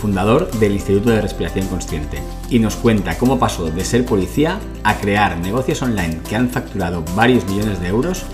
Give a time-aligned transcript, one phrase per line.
[0.00, 4.98] fundador del Instituto de Respiración Consciente, y nos cuenta cómo pasó de ser policía a
[4.98, 8.24] crear negocios online que han facturado varios millones de euros,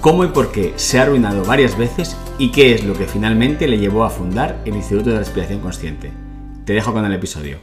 [0.00, 3.66] cómo y por qué se ha arruinado varias veces y qué es lo que finalmente
[3.68, 6.10] le llevó a fundar el Instituto de Respiración Consciente.
[6.64, 7.58] Te dejo con el episodio.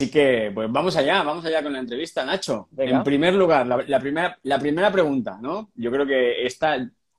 [0.00, 2.68] Así que, pues vamos allá, vamos allá con la entrevista, Nacho.
[2.76, 5.70] En primer lugar, la, primera, la primera pregunta, ¿no?
[5.74, 6.76] Yo creo que esta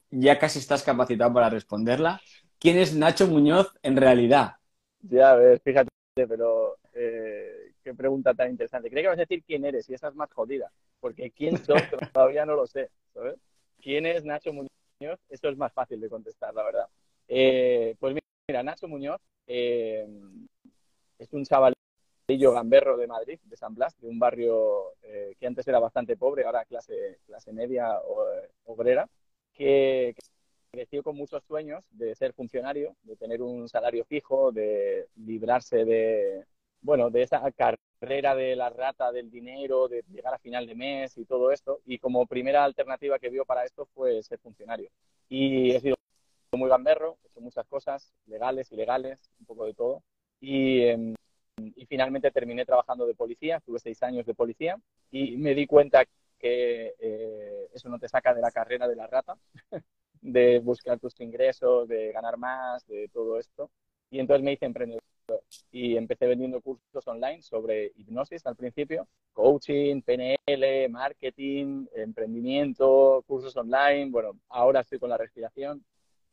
[0.10, 2.22] ya casi estás capacitado para responderla.
[2.60, 4.56] ¿Quién es Nacho Muñoz en realidad?
[5.04, 8.90] Ya, ves, fíjate, pero eh, qué pregunta tan interesante.
[8.90, 11.78] Creo que vas a decir quién eres y esa es más jodida, porque quién soy
[12.14, 12.90] todavía no lo sé.
[13.14, 13.36] ¿sabes?
[13.82, 15.20] ¿Quién es Nacho Muñoz?
[15.30, 16.88] Eso es más fácil de contestar, la verdad.
[17.28, 18.16] Eh, pues
[18.48, 20.08] mira, Nacho Muñoz eh,
[21.20, 24.94] es un chavalillo gamberro de Madrid, de San Blas, de un barrio
[25.38, 28.26] que antes era bastante pobre, ahora clase, clase media o,
[28.66, 29.10] obrera,
[29.54, 30.16] que,
[30.74, 36.46] creció con muchos sueños de ser funcionario, de tener un salario fijo, de librarse de,
[36.82, 41.16] bueno, de esa carrera de la rata del dinero, de llegar a final de mes
[41.18, 41.82] y todo esto.
[41.86, 44.90] Y como primera alternativa que vio para esto fue ser funcionario.
[45.30, 45.96] Y he sido
[46.54, 50.04] muy gamberro, he hecho muchas cosas, legales, ilegales, un poco de todo.
[50.42, 51.14] Y, em,
[51.76, 54.76] y finalmente terminé trabajando de policía, tuve seis años de policía
[55.12, 56.04] y me di cuenta
[56.40, 59.38] que eh, eso no te saca de la carrera de la rata.
[60.24, 63.70] de buscar tus ingresos, de ganar más, de todo esto.
[64.10, 65.04] Y entonces me hice emprendedor
[65.72, 74.10] y empecé vendiendo cursos online sobre hipnosis al principio, coaching, PNL, marketing, emprendimiento, cursos online.
[74.12, 75.84] Bueno, ahora estoy con la respiración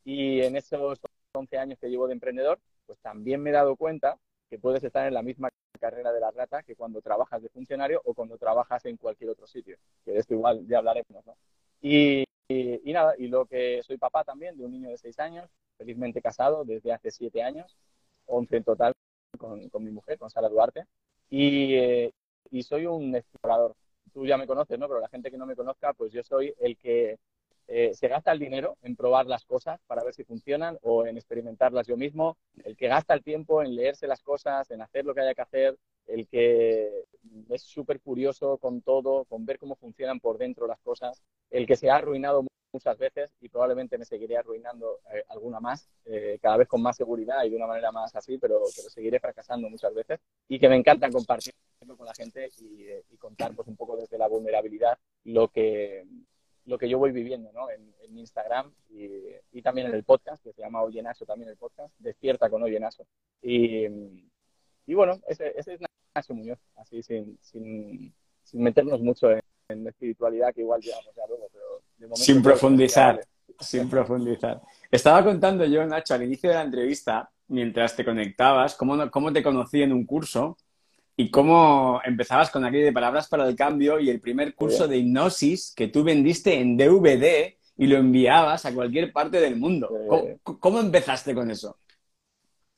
[0.03, 0.99] y en esos
[1.33, 4.17] 11 años que llevo de emprendedor, pues también me he dado cuenta
[4.49, 8.01] que puedes estar en la misma carrera de la rata que cuando trabajas de funcionario
[8.05, 11.35] o cuando trabajas en cualquier otro sitio, que de esto igual ya hablaremos, ¿no?
[11.81, 12.23] Y,
[12.83, 16.21] y, nada, y lo que soy papá también de un niño de seis años, felizmente
[16.21, 17.77] casado desde hace siete años,
[18.25, 18.93] 11 en total
[19.37, 20.85] con, con mi mujer, con Sara Duarte,
[21.29, 22.13] y, eh,
[22.51, 23.75] y soy un explorador.
[24.13, 24.87] Tú ya me conoces, ¿no?
[24.87, 27.17] Pero la gente que no me conozca, pues yo soy el que
[27.73, 31.15] eh, se gasta el dinero en probar las cosas para ver si funcionan o en
[31.15, 35.15] experimentarlas yo mismo, el que gasta el tiempo en leerse las cosas, en hacer lo
[35.15, 35.77] que haya que hacer,
[36.07, 37.05] el que
[37.49, 41.77] es súper curioso con todo, con ver cómo funcionan por dentro las cosas, el que
[41.77, 46.57] se ha arruinado muchas veces y probablemente me seguiré arruinando eh, alguna más, eh, cada
[46.57, 49.93] vez con más seguridad y de una manera más así, pero, pero, seguiré fracasando muchas
[49.93, 53.95] veces y que me encanta compartir con la gente y, y contar pues un poco
[53.95, 56.05] desde la vulnerabilidad lo que,
[56.65, 57.69] lo que yo voy viviendo ¿no?
[57.69, 59.07] en, Instagram y,
[59.53, 63.05] y, también en el podcast, que se llama Oyenaso también el podcast, Despierta con Oyenaso.
[63.41, 63.85] Y,
[64.85, 65.81] y bueno, ese, ese, es
[66.13, 68.13] Nacho Muñoz, así sin, sin,
[68.43, 69.39] sin meternos mucho en,
[69.69, 71.65] en, espiritualidad, que igual llevamos ya luego, pero
[71.97, 72.21] de momento...
[72.21, 73.21] Sin profundizar,
[73.59, 74.61] sin profundizar.
[74.91, 79.41] Estaba contando yo, Nacho, al inicio de la entrevista, mientras te conectabas, cómo, cómo te
[79.41, 80.57] conocí en un curso
[81.21, 84.97] y cómo empezabas con aquello de palabras para el cambio y el primer curso de
[84.97, 89.87] hipnosis que tú vendiste en DVD y lo enviabas a cualquier parte del mundo.
[90.41, 91.77] ¿Cómo, empezaste con eso?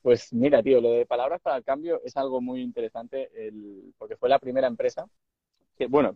[0.02, 3.30] Pues mira, tío, lo de palabras para el cambio es algo muy interesante
[3.96, 5.06] porque fue la primera empresa,
[5.78, 6.14] que, bueno,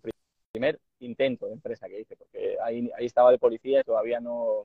[0.52, 4.64] primer intento de empresa que hice, porque ahí, ahí estaba de policía y todavía no,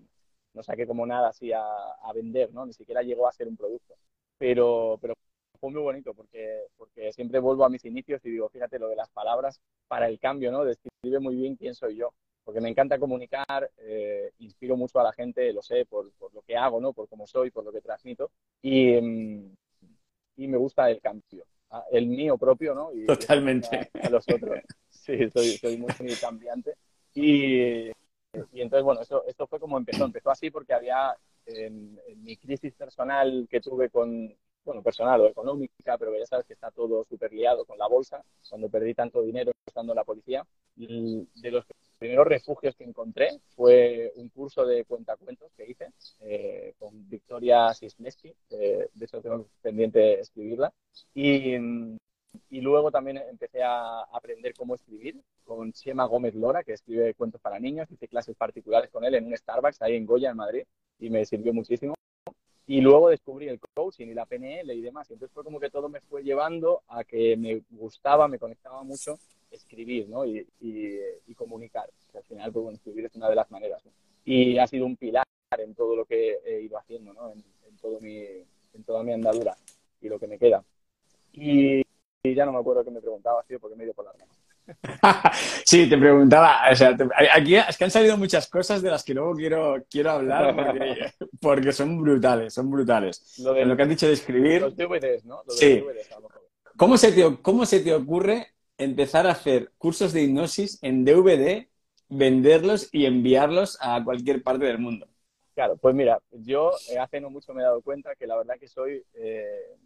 [0.53, 2.65] no saqué como nada así a, a, vender, ¿no?
[2.65, 3.95] Ni siquiera llegó a ser un producto.
[4.37, 5.13] Pero, pero
[5.63, 8.97] fue muy bonito porque, porque siempre vuelvo a mis inicios y digo, fíjate lo de
[8.97, 10.65] las palabras para el cambio, ¿no?
[10.65, 12.13] Describe muy bien quién soy yo,
[12.43, 16.41] porque me encanta comunicar, eh, inspiro mucho a la gente, lo sé, por, por, lo
[16.41, 16.91] que hago, ¿no?
[16.91, 18.29] Por cómo soy, por lo que transmito
[18.61, 19.55] y, mm,
[20.35, 21.45] y me gusta el cambio,
[21.91, 22.91] el mío propio, ¿no?
[22.91, 23.89] Y Totalmente.
[24.03, 24.59] A, a, los otros.
[24.89, 26.75] Sí, soy, soy muy, muy cambiante.
[27.13, 30.03] Y, y entonces, bueno, esto, esto fue como empezó.
[30.03, 34.33] Empezó así porque había en, en mi crisis personal que tuve con,
[34.65, 38.23] bueno, personal o económica, pero ya sabes que está todo súper liado con la bolsa,
[38.49, 40.45] cuando perdí tanto dinero estando en la policía.
[40.75, 41.65] De los
[41.97, 48.33] primeros refugios que encontré fue un curso de cuentacuentos que hice eh, con Victoria Sisneski,
[48.49, 50.73] eh, de eso tengo pendiente escribirla.
[51.13, 51.55] Y,
[52.49, 57.41] y luego también empecé a aprender cómo escribir con Chema Gómez Lora, que escribe cuentos
[57.41, 57.89] para niños.
[57.91, 60.63] Hice clases particulares con él en un Starbucks ahí en Goya, en Madrid,
[60.99, 61.93] y me sirvió muchísimo.
[62.73, 65.07] Y luego descubrí el coaching y la PNL y demás.
[65.07, 68.81] Y entonces fue como que todo me fue llevando a que me gustaba, me conectaba
[68.81, 69.19] mucho
[69.51, 70.25] escribir ¿no?
[70.25, 71.87] y, y, comunicar.
[72.15, 73.83] al final, pues, bueno, escribir es una de las maneras.
[74.25, 75.23] Y ha sido un pilar
[75.55, 77.33] en todo lo que he ido haciendo, ¿no?
[77.33, 77.43] en,
[77.79, 79.55] todo mi, en toda mi andadura
[80.01, 80.63] y lo que me queda.
[81.31, 81.83] Y,
[82.23, 84.33] ya no me acuerdo qué me preguntaba, tío, porque me ido por la rama.
[85.65, 86.95] sí, te preguntaba, o sea,
[87.33, 90.55] aquí es que han salido muchas cosas de las que luego quiero, quiero hablar
[91.41, 93.39] porque, son brutales, son brutales.
[93.39, 94.61] Lo, de, lo que has dicho de escribir.
[94.61, 95.41] Los DVDs, ¿no?
[95.49, 95.83] sí.
[96.75, 101.67] ¿Cómo se, te, ¿Cómo se te ocurre empezar a hacer cursos de hipnosis en DVD,
[102.09, 105.07] venderlos y enviarlos a cualquier parte del mundo?
[105.53, 108.55] Claro, pues mira, yo eh, hace no mucho me he dado cuenta que la verdad
[108.59, 109.77] que soy eh,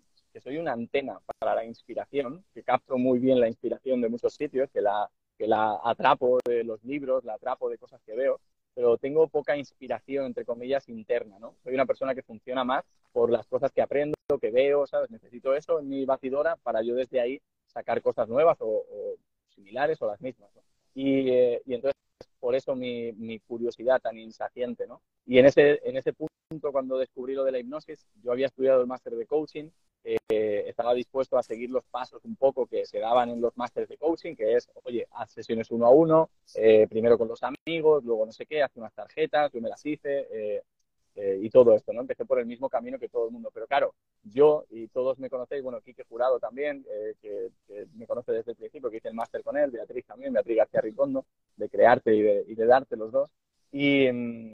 [0.42, 4.70] soy una antena para la inspiración, que capto muy bien la inspiración de muchos sitios,
[4.72, 8.40] que la, que la atrapo de los libros, la atrapo de cosas que veo,
[8.74, 11.56] pero tengo poca inspiración, entre comillas, interna, ¿no?
[11.64, 15.10] Soy una persona que funciona más por las cosas que aprendo, que veo, ¿sabes?
[15.10, 18.84] Necesito eso en mi batidora para yo desde ahí sacar cosas nuevas o,
[19.50, 20.52] similares o las mismas,
[20.98, 21.96] y, eh, y, entonces,
[22.40, 25.04] por eso mi, mi, curiosidad tan insaciente, ¿no?
[25.28, 28.82] Y en ese, en ese punto, cuando descubrí lo de la hipnosis, yo había estudiado
[28.82, 29.70] el máster de coaching,
[30.04, 33.90] eh, estaba dispuesto a seguir los pasos un poco que se daban en los másteres
[33.90, 38.04] de coaching, que es, oye, haz sesiones uno a uno, eh, primero con los amigos,
[38.04, 40.64] luego no sé qué, haz unas tarjetas, yo me las hice eh,
[41.18, 42.02] y todo esto, ¿no?
[42.02, 43.50] Empecé por el mismo camino que todo el mundo.
[43.54, 43.94] Pero claro,
[44.24, 46.86] yo y todos me conocéis, bueno, Quique Jurado también,
[47.22, 47.50] que,
[47.96, 50.82] me conoce desde el principio, que hice el máster con él, Beatriz también, Beatriz García
[50.82, 51.26] Ricondo,
[51.56, 53.32] de crearte y de, y de darte los dos.
[53.72, 54.52] Y, mm,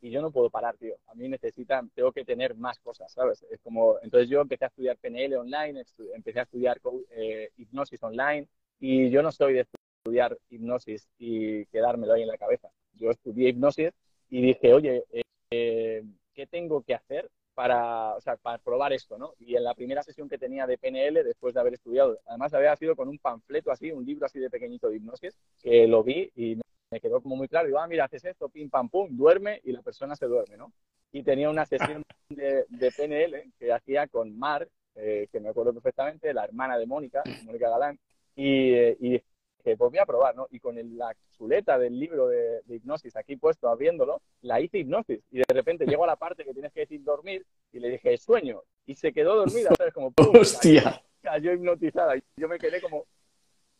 [0.00, 0.94] y yo no puedo parar, tío.
[1.08, 3.44] A mí necesitan, tengo que tener más cosas, ¿sabes?
[3.50, 5.82] Es como, entonces yo empecé a estudiar PNL online,
[6.14, 6.80] empecé a estudiar
[7.10, 8.48] eh, hipnosis online
[8.80, 9.66] y yo no soy de
[10.04, 12.68] estudiar hipnosis y quedármelo ahí en la cabeza.
[12.94, 13.90] Yo estudié hipnosis
[14.30, 19.34] y dije, oye, eh, ¿qué tengo que hacer para, o sea, para probar esto, ¿no?
[19.40, 22.76] Y en la primera sesión que tenía de PNL, después de haber estudiado, además había
[22.76, 26.30] sido con un panfleto así, un libro así de pequeñito de hipnosis, que lo vi
[26.36, 26.56] y
[26.90, 27.66] me quedó como muy claro.
[27.66, 30.72] Digo, ah, mira, haces esto, pim, pam, pum, duerme y la persona se duerme, ¿no?
[31.10, 36.32] Y tenía una sesión de, PNL que hacía con Mar, eh, que me acuerdo perfectamente,
[36.32, 37.98] la hermana de Mónica, Mónica Galán,
[38.36, 39.20] y, eh, y
[39.58, 40.46] dije, pues voy a probar, ¿no?
[40.50, 45.20] Y con la chuleta del libro de, hipnosis aquí puesto, abriéndolo, la hice hipnosis.
[45.30, 48.16] Y de repente llego a la parte que tienes que decir dormir y le dije,
[48.18, 48.62] sueño.
[48.86, 49.92] Y se quedó dormida, ¿sabes?
[49.92, 50.36] Como, ¡pum!
[50.40, 51.02] ¡Hostia!
[51.20, 52.16] Cayó, hipnotizada.
[52.16, 53.04] Y yo me quedé como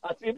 [0.03, 0.35] así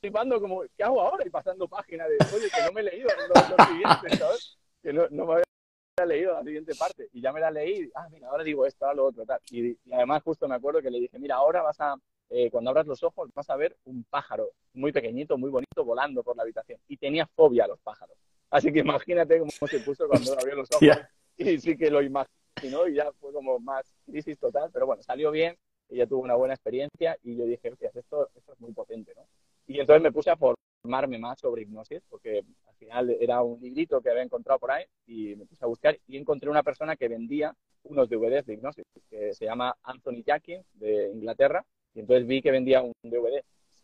[0.00, 1.26] flipando como, ¿qué hago ahora?
[1.26, 4.58] Y pasando página de, oye, que no me he leído los, siguientes, ¿sabes?
[4.82, 7.08] Que no, no, me había leído la siguiente parte.
[7.12, 9.40] Y ya me la leí, ah, mira, ahora digo esto, ahora lo otro, tal.
[9.50, 11.96] Y, además justo me acuerdo que le dije, mira, ahora vas a,
[12.30, 16.22] eh, cuando abras los ojos, vas a ver un pájaro muy pequeñito, muy bonito, volando
[16.22, 16.78] por la habitación.
[16.88, 18.16] Y tenía fobia a los pájaros.
[18.50, 20.98] Así que imagínate cómo se puso cuando abrió los ojos.
[21.36, 24.70] Y sí que lo imaginó y ya fue como más crisis total.
[24.72, 25.56] Pero bueno, salió bien,
[25.88, 29.26] ella tuvo una buena experiencia y yo dije, esto, esto es muy potente, ¿no?
[29.66, 34.00] Y entonces me puse a formarme más sobre hipnosis, porque al final era un librito
[34.00, 37.08] que había encontrado por ahí y me puse a buscar y encontré una persona que
[37.08, 37.54] vendía
[37.84, 42.50] unos DVDs de hipnosis, que se llama Anthony Jackin, de Inglaterra, y entonces vi que
[42.50, 43.42] vendía un DVD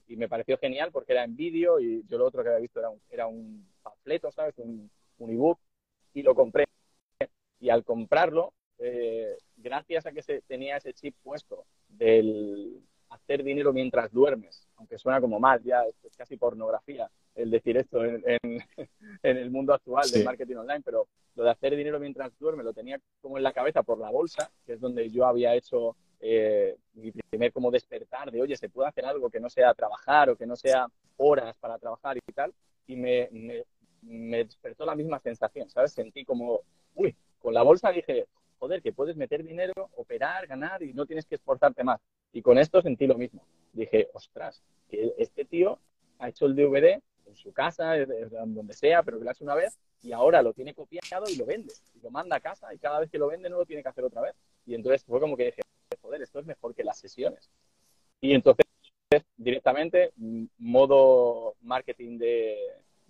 [0.09, 2.81] y me pareció genial porque era en vídeo y yo lo otro que había visto
[2.81, 4.59] era un, era un panfleto, ¿sabes?
[4.59, 5.59] Un, un ebook
[6.15, 6.67] y lo compré.
[7.61, 13.73] Y al comprarlo, eh, gracias a que se tenía ese chip puesto del, hacer dinero
[13.73, 18.25] mientras duermes, aunque suena como mal, ya es, casi pornografía el decir esto en,
[19.23, 22.99] el mundo actual del marketing online, pero lo de hacer dinero mientras duermes lo tenía
[23.21, 27.13] como en la cabeza por la bolsa, que es donde yo había hecho eh, mi
[27.13, 30.47] primer como despertar de, oye, se puede hacer algo que no sea trabajar o que
[30.47, 30.87] no sea
[31.17, 32.53] horas para trabajar y tal,
[32.87, 33.65] y me, me,
[34.03, 35.93] me despertó la misma sensación, ¿sabes?
[35.93, 36.61] Sentí como,
[36.95, 38.27] uy, con la bolsa dije,
[38.59, 42.01] joder, que puedes meter dinero, operar, ganar y no tienes que esforzarte más.
[42.33, 43.43] Y con esto sentí lo mismo.
[43.73, 45.79] Dije, ostras, que este tío
[46.19, 47.95] ha hecho el DVD en su casa,
[48.47, 51.47] donde sea, pero que lo hace una vez y ahora lo tiene copiado y lo
[51.47, 51.73] vende.
[51.95, 53.89] Y lo manda a casa y cada vez que lo vende no lo tiene que
[53.89, 54.35] hacer otra vez.
[54.67, 55.63] Y entonces fue como que dije,
[56.11, 57.49] joder, esto es mejor que las sesiones.
[58.21, 58.67] Y entonces
[59.37, 60.13] directamente,
[60.59, 62.57] modo marketing de,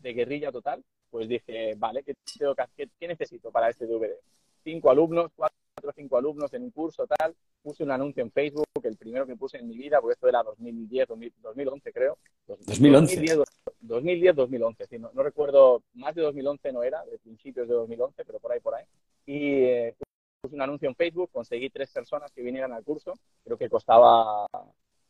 [0.03, 4.17] guerrilla total, pues dije, vale, ¿qué, tengo que, ¿qué necesito para este DVD?
[4.63, 7.35] cinco alumnos, cuatro o cinco alumnos en un curso, tal.
[7.63, 10.43] Puse un anuncio en Facebook, el primero que puse en mi vida, porque esto era
[10.43, 11.09] 2010,
[11.43, 12.19] 2011 creo.
[12.47, 13.45] 2011.
[13.81, 18.53] 2010, 2011, no, recuerdo, más de 2011 no era, de principios de 2011, pero por
[18.53, 18.85] ahí, por ahí.
[19.25, 19.95] Y eh,
[20.41, 24.47] puse un anuncio en Facebook, conseguí tres personas que vinieran al curso, creo que costaba,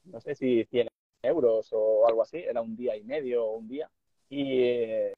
[0.05, 0.89] no sé si 100
[1.23, 3.89] euros o algo así, era un día y medio o un día.
[4.29, 5.13] Y, eh,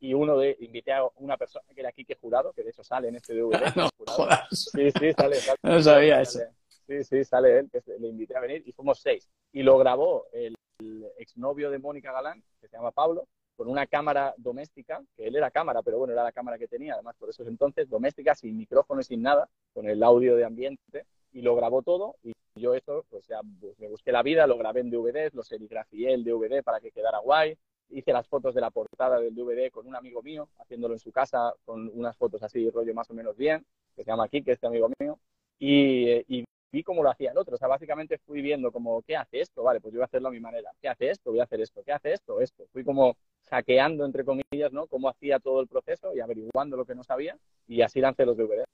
[0.00, 3.08] y uno de, invité a una persona que era Quique Jurado, que de hecho sale
[3.08, 3.50] en este DVD.
[3.76, 4.48] no jodas.
[4.50, 5.36] Sí, sí, sale.
[5.36, 6.44] sale no sabía sale.
[6.46, 6.54] eso.
[6.86, 9.28] Sí, sí, sale él, que le invité a venir y fuimos seis.
[9.52, 13.26] Y lo grabó el, el exnovio de Mónica Galán, que se llama Pablo,
[13.58, 16.94] con una cámara doméstica, que él era cámara, pero bueno, era la cámara que tenía,
[16.94, 21.06] además por esos entonces, doméstica, sin micrófono y sin nada, con el audio de ambiente,
[21.32, 24.56] y lo grabó todo, y yo eso, pues ya pues, me busqué la vida, lo
[24.58, 28.60] grabé en DVDs, lo serigrafié el DVD para que quedara guay, hice las fotos de
[28.60, 32.40] la portada del DVD con un amigo mío, haciéndolo en su casa, con unas fotos
[32.44, 35.18] así, rollo más o menos bien, que se llama Kike, este amigo mío,
[35.58, 37.56] y, y vi cómo lo hacía el otro.
[37.56, 39.64] O sea, básicamente fui viendo como, ¿qué hace esto?
[39.64, 40.70] Vale, pues yo voy a hacerlo a mi manera.
[40.80, 41.30] ¿Qué hace esto?
[41.30, 41.82] Voy a hacer esto.
[41.84, 42.40] ¿Qué hace esto?
[42.40, 42.66] Esto.
[42.72, 43.16] Fui como
[43.48, 44.86] hackeando, entre comillas, ¿no?
[44.86, 47.36] Cómo hacía todo el proceso y averiguando lo que no sabía
[47.66, 48.66] y así lancé los DVDs.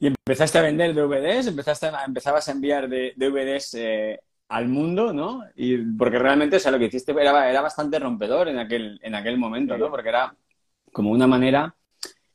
[0.00, 1.48] ¿Y empezaste a vender DVDs?
[1.48, 5.42] ¿Empezaste a, ¿Empezabas a enviar de, DVDs eh, al mundo, no?
[5.56, 9.14] Y porque realmente, o sea, lo que hiciste era, era bastante rompedor en aquel, en
[9.14, 9.76] aquel momento.
[9.76, 9.90] ¿no?
[9.90, 10.36] Porque era
[10.92, 11.74] como una manera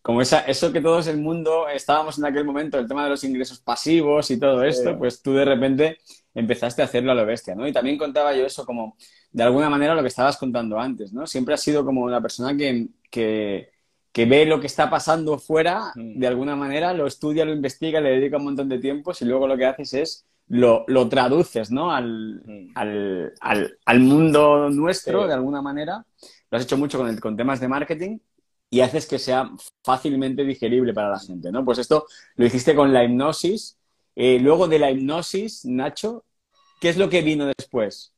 [0.03, 3.23] como esa, eso que todos el mundo estábamos en aquel momento, el tema de los
[3.23, 5.97] ingresos pasivos y todo esto, pues tú de repente
[6.33, 7.67] empezaste a hacerlo a lo bestia, ¿no?
[7.67, 8.97] Y también contaba yo eso como,
[9.31, 11.27] de alguna manera, lo que estabas contando antes, ¿no?
[11.27, 13.69] Siempre has sido como una persona que, que,
[14.11, 16.19] que ve lo que está pasando fuera, mm.
[16.19, 19.47] de alguna manera, lo estudia, lo investiga, le dedica un montón de tiempo y luego
[19.47, 21.91] lo que haces es lo, lo traduces, ¿no?
[21.91, 22.71] Al, mm.
[22.75, 25.27] al, al, al, mundo nuestro, sí.
[25.27, 26.05] de alguna manera.
[26.49, 28.19] Lo has hecho mucho con, el, con temas de marketing
[28.69, 29.51] y haces que sea
[29.83, 31.63] fácilmente digerible para la gente, ¿no?
[31.63, 33.77] Pues esto lo hiciste con la hipnosis.
[34.15, 36.25] Eh, luego de la hipnosis, Nacho,
[36.79, 38.13] ¿qué es lo que vino después?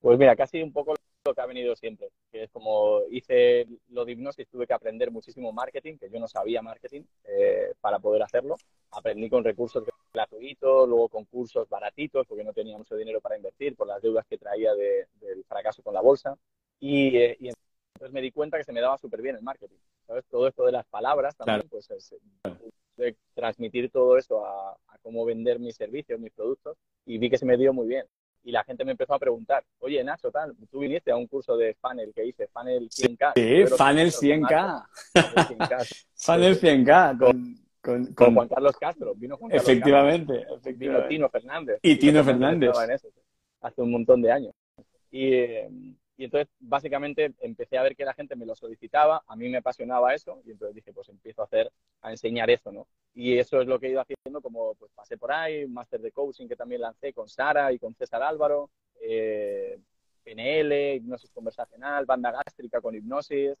[0.00, 4.04] Pues mira, casi un poco lo que ha venido siempre, que es como hice lo
[4.04, 8.22] de hipnosis, tuve que aprender muchísimo marketing, que yo no sabía marketing eh, para poder
[8.22, 8.56] hacerlo.
[8.90, 13.76] Aprendí con recursos gratuitos, luego con cursos baratitos, porque no tenía mucho dinero para invertir
[13.76, 16.36] por las deudas que traía de, del fracaso con la bolsa.
[16.80, 19.78] Y, eh, y entonces me di cuenta que se me daba súper bien el marketing.
[20.06, 20.24] ¿sabes?
[20.26, 21.68] Todo esto de las palabras también, claro.
[21.70, 22.14] pues es,
[23.34, 27.46] transmitir todo eso a, a, cómo vender mis servicios, mis productos, y vi que se
[27.46, 28.04] me dio muy bien.
[28.44, 31.56] Y la gente me empezó a preguntar, oye Nacho, tal, tú viniste a un curso
[31.56, 33.32] de funnel que hice, funnel 100K.
[33.36, 34.86] Sí, funnel 100K.
[36.16, 37.18] Funnel 100K.
[37.18, 39.14] Con, con, con, con, Juan Carlos Castro.
[39.14, 40.56] Vino Juan Carlos efectivamente, Castro.
[40.56, 41.08] efectivamente.
[41.08, 41.78] Vino Tino Fernández.
[41.82, 42.70] Y Tino Fernández.
[42.72, 43.04] Fernández.
[43.04, 43.22] Eso,
[43.60, 44.54] hace un montón de años.
[45.10, 45.70] Y, eh,
[46.16, 49.58] y entonces, básicamente, empecé a ver que la gente me lo solicitaba, a mí me
[49.58, 52.86] apasionaba eso, y entonces dije, pues empiezo a hacer, a enseñar eso, ¿no?
[53.14, 56.00] Y eso es lo que he ido haciendo, como pues pasé por ahí, un máster
[56.00, 59.78] de coaching que también lancé con Sara y con César Álvaro, eh,
[60.22, 63.54] PNL, hipnosis conversacional, banda gástrica con hipnosis,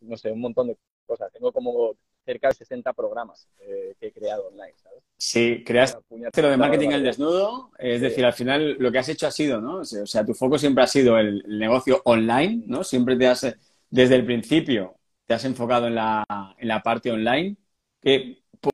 [0.00, 1.32] no sé, un montón de cosas.
[1.32, 5.02] Tengo como cerca de 60 programas eh, que he creado online, ¿sabes?
[5.16, 8.04] Sí, creaste lo de marketing al desnudo, es sí.
[8.04, 9.76] decir, al final lo que has hecho ha sido, ¿no?
[9.78, 12.82] O sea, tu foco siempre ha sido el, negocio online, ¿no?
[12.82, 13.56] Siempre te has,
[13.88, 16.24] desde el principio, te has enfocado en la,
[16.58, 17.56] en la parte online.
[18.00, 18.72] ¿Qué, por,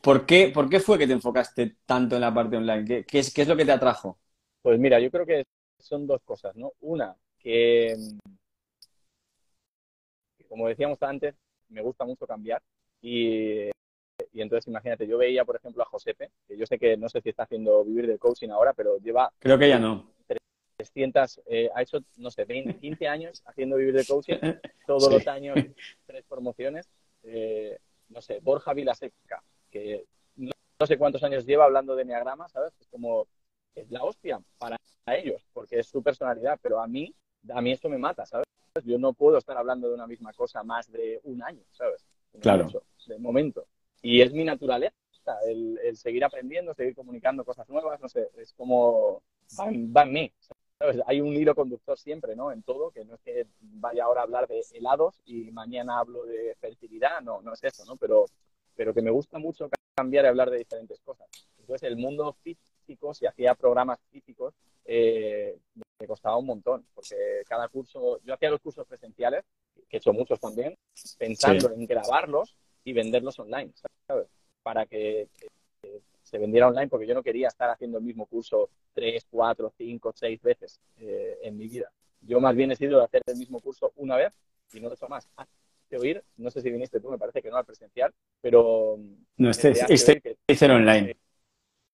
[0.00, 2.84] por, qué, ¿Por qué fue que te enfocaste tanto en la parte online?
[2.84, 4.18] ¿Qué, qué, es, ¿Qué es lo que te atrajo?
[4.62, 5.44] Pues mira, yo creo que
[5.78, 6.72] son dos cosas, ¿no?
[6.80, 7.94] Una, que,
[10.36, 11.36] que como decíamos antes,
[11.68, 12.60] me gusta mucho cambiar
[13.08, 13.70] y,
[14.32, 17.20] y, entonces imagínate, yo veía, por ejemplo, a Josepe, que yo sé que no sé
[17.20, 19.32] si está haciendo vivir del coaching ahora, pero lleva...
[19.38, 20.10] Creo que ya no.
[20.76, 24.34] 300, eh, ha hecho, no sé, 20, 15 años haciendo vivir de coaching,
[24.86, 25.12] todos sí.
[25.12, 25.56] los años
[26.04, 26.88] tres promociones.
[27.22, 32.48] Eh, no sé, Borja Vilaseca, que no, no, sé cuántos años lleva hablando de Enneagrama,
[32.48, 32.72] ¿sabes?
[32.80, 33.28] Es como,
[33.74, 37.14] es la hostia para ellos, porque es su personalidad, pero a mí,
[37.50, 38.46] a mí esto me mata, ¿sabes?
[38.84, 42.04] Yo no puedo estar hablando de una misma cosa más de un año, ¿sabes?
[42.40, 42.64] Claro.
[42.64, 43.66] Mucho, de momento.
[44.02, 44.94] Y es mi naturaleza,
[45.46, 49.22] el, el, seguir aprendiendo, seguir comunicando cosas nuevas, no sé, es como,
[49.58, 50.32] va, en mí,
[50.78, 51.00] ¿sabes?
[51.06, 52.52] Hay un hilo conductor siempre, ¿no?
[52.52, 56.24] En todo, que no es que vaya ahora a hablar de helados y mañana hablo
[56.24, 57.96] de fertilidad, no, no es eso, ¿no?
[57.96, 58.26] Pero,
[58.74, 61.26] pero que me gusta mucho cambiar y hablar de diferentes cosas.
[61.58, 65.58] Entonces, el mundo físico, si hacía programas físicos, eh,
[65.98, 69.44] me costaba un montón, porque cada curso, yo hacía los cursos presenciales,
[69.88, 70.76] que he hecho muchos también,
[71.18, 71.74] pensando sí.
[71.74, 72.56] en grabarlos
[72.86, 73.72] y venderlos online,
[74.06, 74.28] ¿sabes?
[74.62, 75.28] Para que,
[76.22, 80.12] se vendiera online, porque yo no quería estar haciendo el mismo curso tres, cuatro, cinco,
[80.14, 81.90] seis veces eh, en mi vida.
[82.20, 84.32] Yo más bien he sido de hacer el mismo curso una vez
[84.72, 85.28] y no lo he hecho más.
[85.90, 88.98] De oír, no sé si viniste tú, me parece que no al presencial, pero...
[89.36, 91.16] No, este, este, que, online.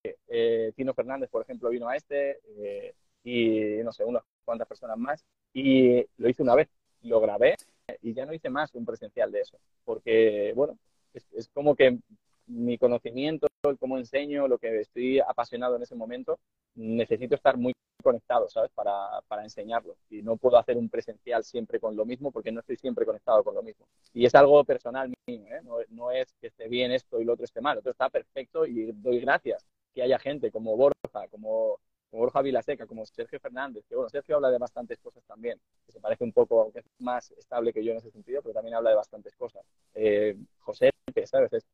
[0.04, 2.94] Eh, eh, Tino Fernández, por ejemplo, vino a este eh,
[3.24, 6.68] y, no sé, unas cuantas personas más y lo hice una vez,
[7.02, 7.56] lo grabé
[8.00, 10.78] y ya no hice más un presencial de eso, porque, bueno,
[11.14, 11.98] es, como que
[12.46, 16.38] mi conocimiento, el cómo enseño, lo que estoy apasionado en ese momento,
[16.74, 17.72] necesito estar muy
[18.02, 18.70] conectado, ¿sabes?
[18.74, 19.96] Para, para enseñarlo.
[20.10, 23.44] Y no puedo hacer un presencial siempre con lo mismo porque no estoy siempre conectado
[23.44, 23.86] con lo mismo.
[24.12, 25.60] Y es algo personal mío, ¿eh?
[25.62, 27.78] no, no, es que esté bien esto y lo otro esté mal.
[27.78, 31.78] Otro está perfecto y doy gracias que haya gente como Borja, como,
[32.12, 35.92] como Borja Vilaseca, como Sergio Fernández, que bueno, Sergio habla de bastantes cosas también, que
[35.92, 38.76] se parece un poco, aunque es más estable que yo en ese sentido, pero también
[38.76, 39.64] habla de bastantes cosas.
[39.94, 40.90] Eh, José,
[41.24, 41.54] ¿sabes?
[41.54, 41.64] Es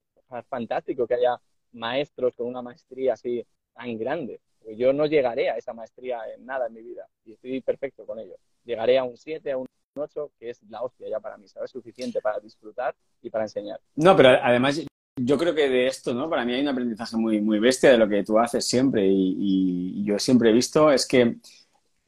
[0.49, 1.41] fantástico que haya
[1.73, 4.41] maestros con una maestría así tan grande.
[4.77, 8.21] Yo no llegaré a esa maestría en nada en mi vida y estoy perfecto con
[8.21, 8.37] ello.
[8.65, 9.67] Llegaré a un 7, a un
[9.97, 11.73] 8, que es la hostia ya para mí, ¿sabes?
[11.73, 13.81] Suficiente para disfrutar y para enseñar.
[13.97, 14.87] No, pero además
[15.21, 16.29] yo creo que de esto, ¿no?
[16.29, 20.01] Para mí hay un aprendizaje muy, muy bestia de lo que tú haces siempre y,
[20.01, 21.37] y yo siempre he visto es que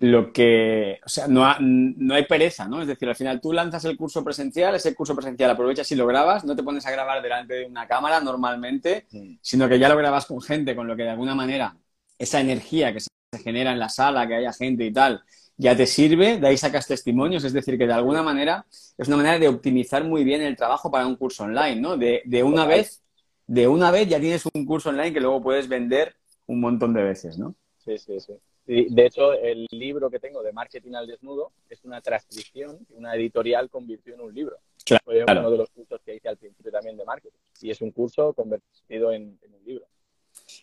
[0.00, 2.81] lo que, o sea, no, ha, no, hay pereza, ¿no?
[2.81, 6.07] Es decir, al final tú lanzas el curso presencial, ese curso presencial aprovechas y lo
[6.07, 9.38] grabas, no te pones a grabar delante de una cámara normalmente, sí.
[9.43, 11.76] sino que ya lo grabas con gente, con lo que de alguna manera
[12.19, 13.11] esa energía que se
[13.43, 15.23] genera en la sala, que haya gente y tal,
[15.61, 18.64] ya te sirve, de ahí sacas testimonios, es decir, que de alguna manera
[18.97, 21.99] es una manera de optimizar muy bien el trabajo para un curso online, ¿no?
[21.99, 23.02] De, de una vez,
[23.47, 27.02] de una vez ya tienes un curso online que luego puedes vender un montón de
[27.02, 27.55] veces, ¿no?
[27.85, 28.33] Sí, sí, sí.
[28.67, 33.14] De hecho, el libro que tengo de Marketing al Desnudo es una transcripción que una
[33.14, 34.57] editorial convirtió en un libro.
[34.85, 35.02] Claro.
[35.05, 37.37] Fue uno de los cursos que hice al principio también de marketing.
[37.61, 39.87] Y es un curso convertido en, en un libro.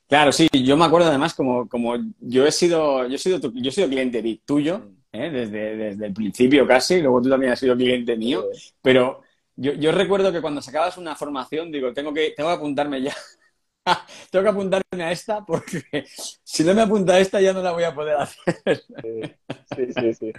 [0.08, 3.54] Claro, sí, yo me acuerdo además como, como yo he sido, yo he sido, tu,
[3.54, 5.30] yo he sido cliente tuyo ¿eh?
[5.30, 8.46] desde, desde el principio casi, luego tú también has sido cliente mío,
[8.82, 9.22] pero
[9.58, 13.14] yo, yo recuerdo que cuando sacabas una formación, digo, tengo que, tengo que apuntarme ya
[14.32, 15.84] tengo que apuntarme a esta porque
[16.44, 18.82] si no me apunta a esta ya no la voy a poder hacer.
[19.76, 20.32] Sí, sí, sí.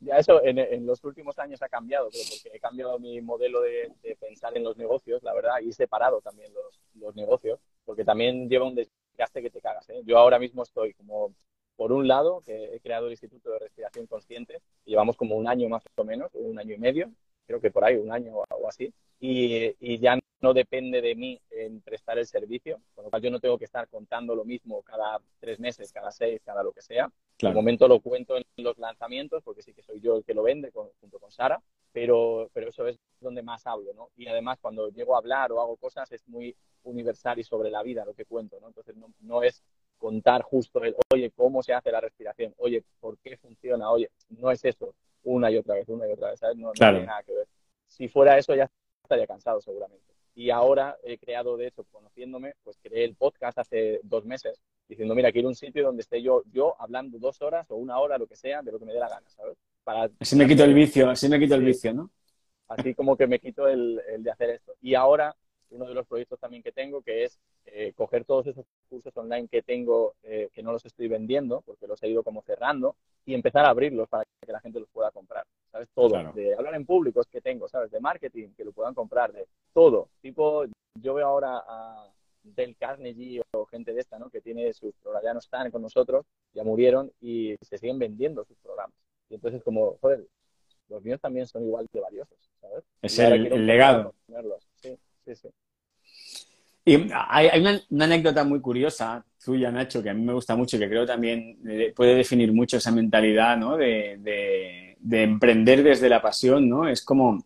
[0.00, 3.60] Ya eso en, en, los últimos años ha cambiado, pero porque he cambiado mi modelo
[3.60, 7.60] de, de, pensar en los negocios, la verdad, y he separado también los, los negocios,
[7.84, 8.74] porque también lleva un
[9.12, 9.88] desgaste que te cagas.
[9.90, 10.02] ¿eh?
[10.04, 11.34] Yo ahora mismo estoy como,
[11.76, 15.68] por un lado, que he creado el Instituto de Respiración Consciente, llevamos como un año
[15.68, 17.10] más o menos, un año y medio,
[17.46, 21.40] creo que por ahí, un año o así, y, y ya no depende de mí
[21.50, 24.82] en prestar el servicio, con lo cual yo no tengo que estar contando lo mismo
[24.82, 27.10] cada tres meses, cada seis, cada lo que sea.
[27.36, 27.54] Claro.
[27.54, 30.42] De momento lo cuento en los lanzamientos, porque sí que soy yo el que lo
[30.42, 34.10] vende con, junto con Sara, pero, pero eso es donde más hablo, ¿no?
[34.16, 37.82] Y además cuando llego a hablar o hago cosas es muy universal y sobre la
[37.82, 38.68] vida lo que cuento, ¿no?
[38.68, 39.62] Entonces no, no es
[39.98, 44.50] contar justo el, oye, cómo se hace la respiración, oye, por qué funciona, oye, no
[44.50, 46.56] es eso una y otra vez, una y otra vez, ¿sabes?
[46.56, 46.94] No, claro.
[46.94, 47.48] no tiene nada que ver.
[47.86, 48.68] Si fuera eso ya
[49.02, 50.12] estaría cansado seguramente.
[50.34, 55.14] Y ahora he creado, de hecho, conociéndome, pues creé el podcast hace dos meses, diciendo,
[55.14, 58.26] mira, quiero un sitio donde esté yo, yo hablando dos horas o una hora, lo
[58.26, 59.56] que sea, de lo que me dé la gana, ¿sabes?
[59.84, 62.10] Para, así me quito el vicio, así me quito el vicio, ¿no?
[62.68, 64.74] Así como que me quito el, el de hacer esto.
[64.80, 65.34] Y ahora,
[65.70, 69.48] uno de los proyectos también que tengo, que es eh, coger todos esos cursos online
[69.48, 73.34] que tengo, eh, que no los estoy vendiendo, porque los he ido como cerrando, y
[73.34, 75.44] empezar a abrirlos para que la gente los pueda comprar.
[75.70, 75.88] ¿Sabes?
[75.94, 76.10] Todo.
[76.10, 76.32] Claro.
[76.32, 77.90] De hablar en público es que tengo, ¿sabes?
[77.90, 80.08] De marketing, que lo puedan comprar, de todo.
[80.20, 80.64] Tipo,
[80.94, 82.08] yo veo ahora a
[82.42, 84.28] Del Carnegie o gente de esta, ¿no?
[84.28, 88.44] Que tiene sus programas, ya no están con nosotros, ya murieron y se siguen vendiendo
[88.44, 88.94] sus programas.
[89.32, 90.26] Y entonces, como, joder,
[90.90, 92.84] los míos también son igual de valiosos, ¿sabes?
[93.00, 94.14] Es el, el legado.
[94.74, 95.48] Sí, sí, sí.
[96.84, 100.54] Y hay, hay una, una, anécdota muy curiosa tuya, Nacho, que a mí me gusta
[100.54, 101.58] mucho y que creo también
[101.96, 103.78] puede definir mucho esa mentalidad ¿no?
[103.78, 106.68] de, de, de, emprender desde la pasión.
[106.68, 106.86] ¿no?
[106.86, 107.42] Es como,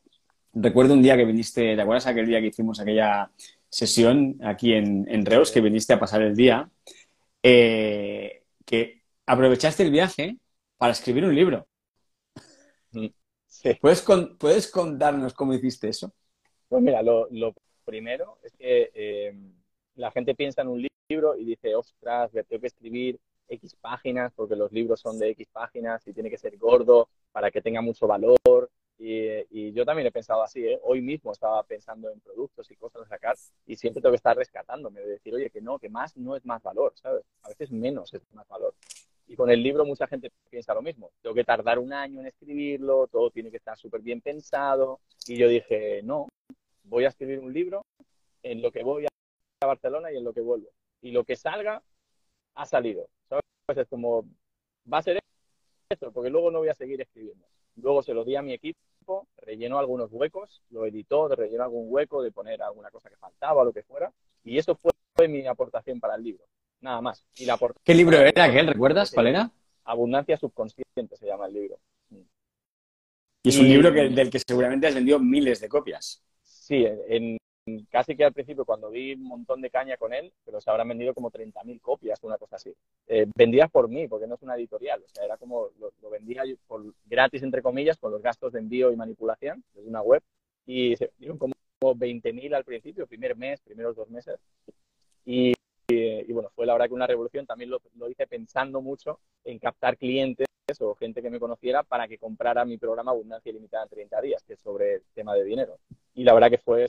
[0.55, 3.31] recuerdo un día que viniste, ¿te acuerdas aquel día que hicimos aquella
[3.69, 6.69] sesión aquí en, en Reus, que viniste a pasar el día?
[7.45, 10.39] Eh, que aprovechaste el viaje
[10.79, 11.69] para escribir un libro.
[13.63, 13.75] Sí.
[13.81, 16.13] ¿Puedes, con, ¿Puedes contarnos cómo hiciste eso?
[16.69, 19.35] Pues mira, lo, lo primero es que eh,
[19.95, 24.57] la gente piensa en un libro y dice, ostras, tengo que escribir X páginas porque
[24.57, 28.07] los libros son de X páginas y tiene que ser gordo para que tenga mucho
[28.07, 28.37] valor.
[28.99, 30.81] Y, y yo también he pensado así, ¿eh?
[30.83, 34.37] hoy mismo estaba pensando en productos y cosas a sacar y siempre tengo que estar
[34.37, 37.23] rescatándome, de decir, oye, que no, que más no es más valor, ¿sabes?
[37.43, 38.75] A veces menos es más valor.
[39.29, 41.11] Y con el libro mucha gente piensa lo mismo.
[41.21, 45.01] Tengo que tardar un año en escribirlo, todo tiene que estar súper bien pensado.
[45.27, 46.29] Y yo dije, no,
[46.85, 47.85] voy a escribir un libro
[48.43, 50.69] en lo que voy a Barcelona y en lo que vuelvo.
[51.03, 51.83] Y lo que salga,
[52.55, 53.09] ha salido.
[53.29, 53.43] ¿Sabes?
[53.67, 54.25] Pues es como,
[54.93, 55.19] va a ser
[55.91, 57.47] esto, porque luego no voy a seguir escribiendo.
[57.77, 62.23] Luego se lo di a mi equipo, rellenó algunos huecos, lo editó, rellenó algún hueco
[62.23, 64.13] de poner alguna cosa que faltaba, lo que fuera.
[64.45, 66.45] Y eso fue, fue mi aportación para el libro.
[66.81, 67.25] Nada más.
[67.37, 68.67] Y la ¿Qué libro era aquel?
[68.67, 69.51] ¿Recuerdas cuál era?
[69.85, 71.79] Abundancia subconsciente se llama el libro.
[73.43, 73.69] Y es un y...
[73.71, 76.23] libro que, del que seguramente has vendido miles de copias.
[76.43, 77.39] Sí, en,
[77.91, 80.89] casi que al principio, cuando vi un montón de caña con él, pero se habrán
[80.89, 82.73] vendido como 30.000 copias, una cosa así.
[83.07, 85.03] Eh, vendidas por mí, porque no es una editorial.
[85.03, 88.93] O sea, era como, lo, vendía por, gratis, entre comillas, con los gastos de envío
[88.93, 90.23] y manipulación desde una web.
[90.67, 94.39] Y se vendieron como 20.000 al principio, primer mes, primeros dos meses.
[95.25, 95.53] Y,
[95.89, 97.47] y, bueno, fue la verdad que una revolución.
[97.47, 100.47] También lo, lo hice pensando mucho en captar clientes
[100.81, 104.43] o gente que me conociera para que comprara mi programa Abundancia Ilimitada en 30 días,
[104.43, 105.79] que es sobre el tema de dinero.
[106.15, 106.87] Y la verdad que fue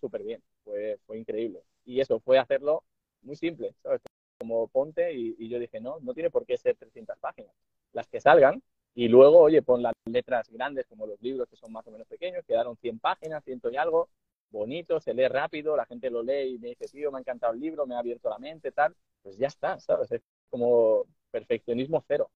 [0.00, 1.62] súper bien, fue, fue increíble.
[1.84, 2.84] Y eso fue hacerlo
[3.22, 4.00] muy simple, ¿sabes?
[4.38, 7.52] Como ponte y, yo dije, no, no tiene por qué ser 300 páginas.
[7.92, 8.62] Las que salgan
[8.94, 12.06] y luego, oye, pon las letras grandes como los libros que son más o menos
[12.06, 14.08] pequeños, quedaron 100 páginas, ciento y algo,
[14.50, 17.52] bonito, se lee rápido, la gente lo lee y me dice, tío, me ha encantado
[17.52, 18.94] el libro, me ha abierto la mente, tal.
[19.22, 20.10] Pues ya está, ¿sabes?
[20.12, 22.30] Es como perfeccionismo cero.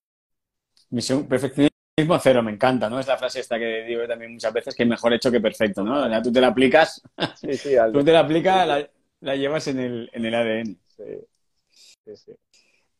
[0.90, 1.72] Misión, perfeccionismo
[2.20, 3.00] cero, me encanta, ¿no?
[3.00, 6.08] Es la frase esta que digo también muchas veces, que mejor hecho que perfecto, ¿no?
[6.08, 7.02] Ya tú te la aplicas,
[7.36, 8.88] sí, sí, tú te la aplicas,
[9.20, 10.78] la, llevas en el, en el ADN.
[10.88, 12.32] Sí, sí,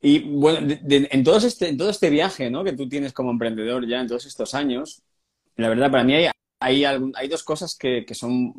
[0.01, 2.65] Y bueno, en, todo este, en todo este viaje, ¿no?
[2.65, 5.03] Que tú tienes como emprendedor ya en todos estos años,
[5.57, 6.31] la verdad, para mí hay,
[6.63, 8.55] hay, hay dos cosas que, que, son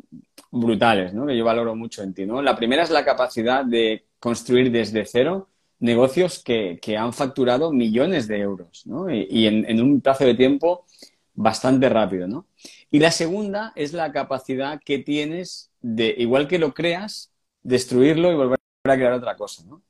[0.50, 1.12] brutales.
[1.12, 2.26] Que yo valoro mucho en ti.
[2.26, 5.48] La primera es la capacidad de construir desde cero
[5.84, 8.84] negocios que, han facturado millones de euros.
[9.10, 10.86] Y, en, un plazo de tiempo
[11.34, 12.46] bastante rápido, ¿no?
[12.90, 18.36] Y la segunda es la capacidad que tienes de, igual que lo creas, destruirlo y
[18.36, 19.82] volver a crear otra cosa, ¿no?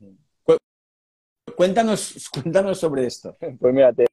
[1.55, 3.37] Cuéntanos, cuéntanos sobre esto.
[3.61, 4.07] Pues mira, te,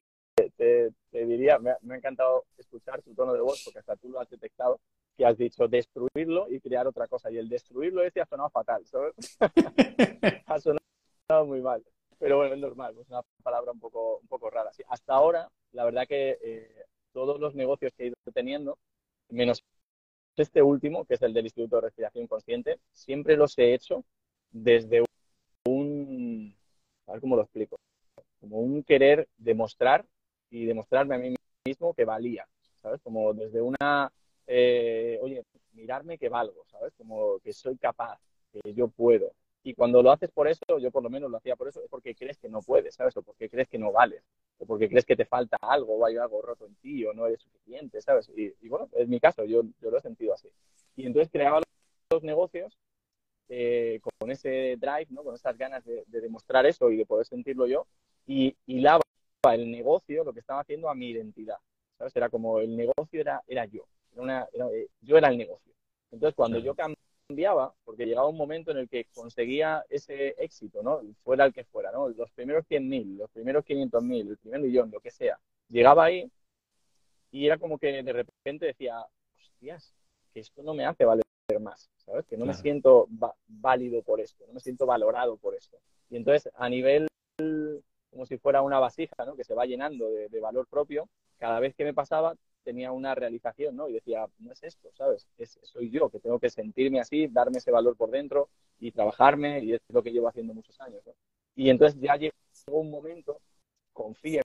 [1.12, 4.80] diría, me ha, encantado escuchar tu tono de voz, porque hasta tú lo has detectado,
[5.16, 7.30] que has dicho destruirlo y crear otra cosa.
[7.30, 9.14] Y el destruirlo ese ha sonado fatal, ¿sabes?
[10.46, 11.82] ha sonado muy mal.
[12.18, 14.70] Pero bueno, es normal, es una palabra un poco, un poco rara.
[14.88, 18.78] hasta ahora, la verdad que eh, todos los negocios que he ido teniendo,
[19.28, 19.64] menos
[20.36, 24.04] este último, que es el del Instituto de Respiración Consciente, siempre los he hecho
[24.50, 25.04] desde
[25.66, 26.54] un,
[27.06, 27.76] a ver cómo lo explico,
[28.40, 30.06] como un querer demostrar
[30.52, 31.34] y demostrarme a mí
[31.66, 32.46] mismo que valía,
[32.80, 33.00] ¿sabes?
[33.02, 34.12] Como desde una,
[34.46, 36.92] eh, oye, mirarme que valgo, ¿sabes?
[36.96, 38.20] Como que soy capaz,
[38.52, 39.32] que yo puedo,
[39.64, 41.88] y cuando lo haces por eso, yo por lo menos lo hacía por eso, es
[41.88, 43.16] porque crees que no puedes, ¿sabes?
[43.16, 44.24] O porque crees que no vales,
[44.58, 47.26] o porque crees que te falta algo, o hay algo roto en ti, o no
[47.26, 48.28] eres suficiente, ¿sabes?
[48.34, 50.48] Y, bueno, es mi caso, yo, yo lo he sentido así.
[50.96, 51.60] Y entonces creaba
[52.10, 52.76] los negocios
[53.48, 55.22] eh, con ese drive, ¿no?
[55.22, 57.86] Con esas ganas de, demostrar eso y de poder sentirlo yo,
[58.26, 59.01] y hilaba
[59.50, 61.56] el negocio, lo que estaba haciendo, a mi identidad,
[61.98, 62.14] ¿sabes?
[62.14, 65.72] Era como el negocio era, era yo, era una, eh, yo era el negocio.
[66.12, 66.74] Entonces, cuando yo
[67.28, 71.00] cambiaba porque llegaba un momento en el que conseguía ese éxito, ¿no?
[71.24, 72.08] Fuera el que fuera, ¿no?
[72.10, 75.38] Los primeros 100.000, los primeros 500.000, el primer millón, lo que sea.
[75.68, 76.30] Llegaba ahí
[77.32, 79.04] y era como que de repente decía,
[79.36, 79.92] hostias,
[80.32, 81.24] que esto no me hace valer
[81.60, 82.26] más, ¿sabes?
[82.26, 83.08] Que no me siento
[83.48, 85.78] válido por esto, no me siento valorado por esto.
[86.10, 87.08] Y entonces, a nivel
[88.12, 89.34] como si fuera una vasija, ¿no?
[89.34, 93.14] Que se va llenando de, de valor propio, cada vez que me pasaba tenía una
[93.14, 93.88] realización, ¿no?
[93.88, 95.26] Y decía, no es esto, ¿sabes?
[95.38, 98.48] Es, soy yo, que tengo que sentirme así, darme ese valor por dentro
[98.78, 101.14] y trabajarme, y es lo que llevo haciendo muchos años, ¿no?
[101.56, 102.32] Y entonces ya llegó
[102.66, 103.40] un momento,
[103.92, 104.42] confíe,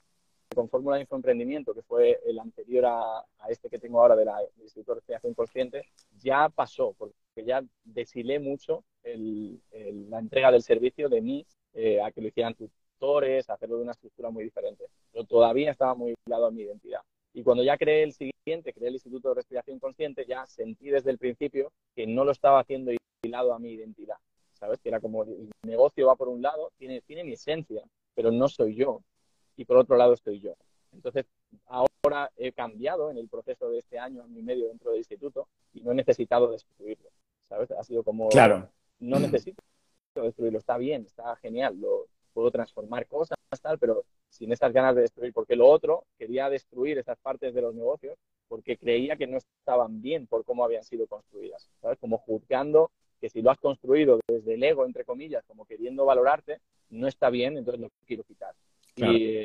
[0.55, 4.39] con Fórmula de Infoemprendimiento, que fue el anterior a, este que tengo ahora de la,
[4.39, 5.83] del Instituto de Creación Consciente,
[6.17, 7.13] ya pasó, porque
[7.45, 12.86] ya deshilé mucho la entrega del servicio de mí eh, a que lo hicieran tutores,
[13.47, 14.85] hacerlo de una estructura muy diferente.
[15.11, 17.01] Pero todavía estaba muy ligado a mi identidad.
[17.33, 21.11] Y cuando ya creé el siguiente, creé el Instituto de Respiración Consciente, ya sentí desde
[21.11, 24.17] el principio que no lo estaba haciendo hilado a mi identidad.
[24.53, 24.79] ¿Sabes?
[24.81, 27.83] Que era como el negocio va por un lado, tiene, tiene mi esencia,
[28.15, 29.01] pero no soy yo.
[29.55, 30.55] Y por otro lado estoy yo.
[30.91, 31.25] Entonces,
[31.67, 35.47] ahora he cambiado en el proceso de este año, año y medio dentro del instituto,
[35.73, 37.09] y no he necesitado destruirlo.
[37.47, 37.69] ¿Sabes?
[37.71, 38.29] Ha sido como.
[38.29, 38.67] Claro.
[38.99, 39.61] No necesito
[40.15, 40.57] destruirlo.
[40.57, 41.79] Está bien, está genial.
[41.79, 42.07] Lo,
[42.37, 46.99] puedo transformar cosas, tal, pero sin esas ganas de destruir, porque lo otro quería destruir
[46.99, 48.15] esas partes de los negocios
[48.47, 51.97] porque creía que no estaban bien por cómo habían sido construidas, ¿sabes?
[51.97, 56.59] Como juzgando que si lo has construido desde el ego, entre comillas, como queriendo valorarte,
[56.91, 58.53] no está bien, entonces lo quiero quitar.
[58.95, 59.39] Y,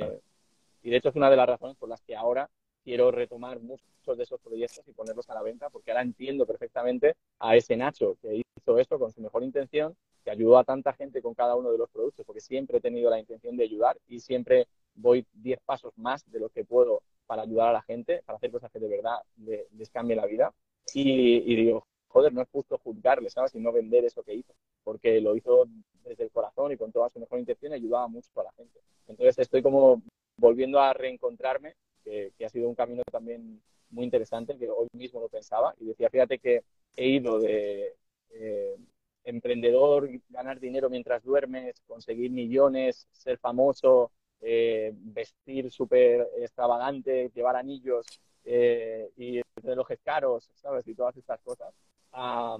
[0.82, 2.50] y, de hecho es una de las razones por las que ahora
[2.84, 7.14] quiero retomar muchos de esos proyectos y ponerlos a la venta, porque ahora entiendo perfectamente
[7.38, 11.20] a ese Nacho que hizo esto con su mejor intención, que ayudó a tanta gente
[11.22, 14.20] con cada uno de los productos, porque siempre he tenido la intención de ayudar y
[14.20, 18.36] siempre voy 10 pasos más de lo que puedo para ayudar a la gente, para
[18.36, 20.52] hacer cosas que de verdad les, cambie la vida.
[20.94, 23.54] Y, digo, joder, no es justo juzgarle, ¿sabes?
[23.54, 24.52] Y no vender eso que hizo,
[24.84, 25.66] porque lo hizo
[26.04, 28.80] desde el corazón y con toda su mejor intención y ayudaba mucho a la gente.
[29.06, 30.02] Entonces estoy como
[30.36, 35.28] volviendo a reencontrarme, que, ha sido un camino también muy interesante, que hoy mismo lo
[35.28, 36.64] pensaba y decía, fíjate que
[36.96, 37.94] he ido de
[38.30, 38.76] eh,
[39.24, 48.06] emprendedor, ganar dinero mientras duermes, conseguir millones, ser famoso, eh, vestir súper extravagante, llevar anillos
[48.44, 50.86] eh, y relojes caros, ¿sabes?
[50.88, 51.72] Y todas estas cosas,
[52.12, 52.58] a,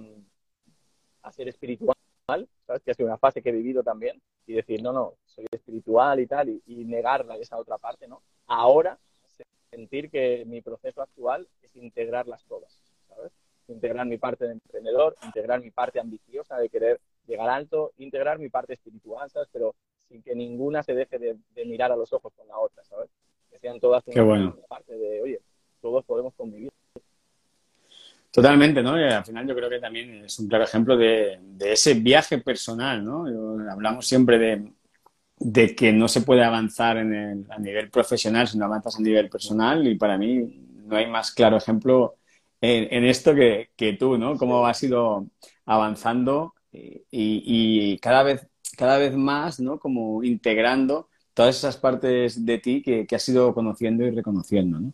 [1.31, 1.95] ser espiritual,
[2.65, 2.81] ¿sabes?
[2.83, 6.19] Que ha sido una fase que he vivido también y decir, no, no, soy espiritual
[6.19, 8.21] y tal, y, y negarla esa otra parte, ¿no?
[8.47, 8.97] Ahora,
[9.73, 12.92] sentir que mi proceso actual es integrar las ¿sabes?
[13.67, 18.49] Integrar mi parte de emprendedor, integrar mi parte ambiciosa de querer llegar alto, integrar mi
[18.49, 19.49] parte espiritual, ¿sabes?
[19.51, 19.75] Pero
[20.07, 23.09] sin que ninguna se deje de, mirar a los ojos con la otra, ¿sabes?
[23.49, 25.41] Que sean todas una parte de, oye,
[25.81, 26.71] todos podemos convivir.
[28.31, 28.99] Totalmente, ¿no?
[28.99, 33.05] Y al final yo creo que también es un claro ejemplo de, ese viaje personal,
[33.05, 33.25] ¿no?
[33.69, 34.71] hablamos siempre de,
[35.37, 39.01] de, que no se puede avanzar en el, a nivel profesional si no avanzas a
[39.01, 42.15] nivel personal y para mí no hay más claro ejemplo
[42.63, 44.37] en, esto que, que, tú, ¿no?
[44.37, 45.27] Cómo has ido
[45.65, 48.47] avanzando y, y, cada vez
[48.77, 49.79] cada vez más, ¿no?
[49.79, 54.93] Como integrando todas esas partes de ti que, has ido conociendo y reconociendo, ¿no?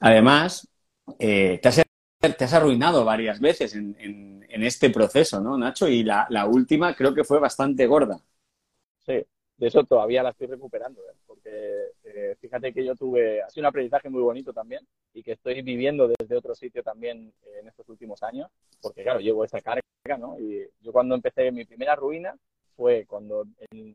[0.00, 0.68] Además,
[1.18, 1.68] eh, te,
[2.44, 5.88] has, arruinado varias veces en, este proceso, ¿no, Nacho?
[5.88, 8.20] Y la, última creo que fue bastante gorda.
[9.06, 9.24] Sí,
[9.56, 11.14] de eso todavía la estoy recuperando, ¿eh?
[11.26, 15.32] porque eh, fíjate que yo tuve, ha sido un aprendizaje muy bonito también y que
[15.32, 19.82] estoy viviendo desde otro sitio también en estos últimos años, porque claro, llevo esa carga,
[20.18, 20.38] ¿no?
[20.38, 22.36] Y yo cuando empecé mi primera ruina,
[22.76, 23.46] fue cuando,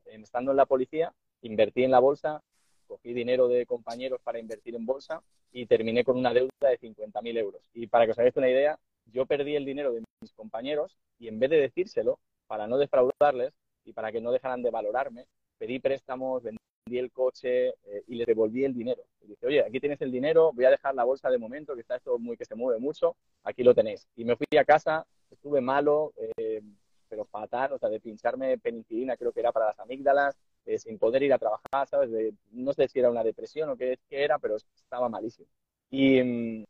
[0.05, 2.41] estando en la policía, invertí en la bolsa,
[2.87, 7.37] cogí dinero de compañeros para invertir en bolsa y terminé con una deuda de 50.000
[7.37, 7.61] euros.
[7.73, 11.27] Y para que os hagáis una idea, yo perdí el dinero de mis compañeros y
[11.27, 13.53] en vez de decírselo, para no defraudarles
[13.85, 15.25] y para que no dejaran de valorarme,
[15.59, 16.57] pedí préstamos, vendí
[16.97, 19.03] el coche eh, y les devolví el dinero.
[19.21, 21.81] Y dije, oye, aquí tienes el dinero, voy a dejar la bolsa de momento, que
[21.81, 24.07] está esto muy que se mueve mucho, aquí lo tenéis.
[24.15, 26.61] Y me fui a casa, estuve malo, eh,
[27.07, 30.97] pero fatal, o sea, de pincharme penicilina, creo que era para las amígdalas, eh, sin
[30.97, 32.11] poder ir a trabajar, ¿sabes?
[32.11, 35.47] De, no sé si era una depresión o qué, era, pero estaba malísimo.
[35.89, 36.65] Y, mm,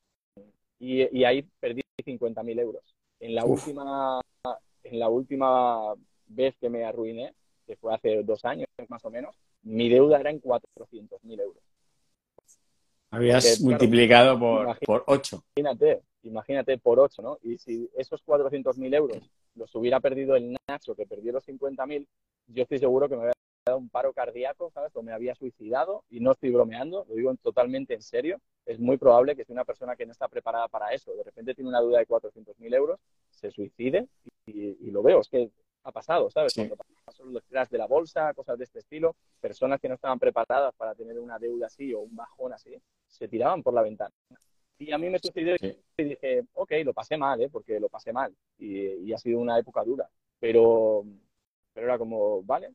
[0.79, 2.95] y, ahí perdí 50.000 euros.
[3.19, 4.21] En la, última,
[4.83, 5.93] en la última
[6.27, 7.33] vez que me arruiné,
[7.67, 11.63] que fue hace dos años más o menos, mi deuda era en 400.000 euros.
[13.11, 15.43] Habías multiplicado por, por 8.
[15.55, 17.39] Imagínate, imagínate por 8, ¿no?
[17.43, 22.07] Y si esos 400.000 euros los hubiera perdido el Nacho, que perdió los 50.000,
[22.47, 23.33] yo estoy seguro que me había
[23.65, 24.95] dado un paro cardíaco, ¿sabes?
[24.95, 28.39] O me había suicidado, y no estoy bromeando, lo digo totalmente en serio.
[28.65, 31.55] Es muy probable que si una persona que no está preparada para eso, de repente
[31.55, 32.99] tiene una duda de 400.000 euros,
[33.31, 34.07] se suicide,
[34.45, 35.51] y, lo veo, es que
[35.83, 36.53] ha pasado, ¿sabes?
[36.53, 40.19] Cuando pasó los crash de la bolsa, cosas de este estilo, personas que no estaban
[40.19, 42.75] preparadas para tener una deuda así o un bajón así,
[43.07, 44.13] se tiraban por la ventana.
[44.77, 47.49] Y a mí me sucedió y dije, ok, lo pasé mal, ¿eh?
[47.49, 50.09] porque lo pasé mal y, ha sido una época dura.
[50.39, 51.03] Pero,
[51.73, 52.71] pero era como, vale,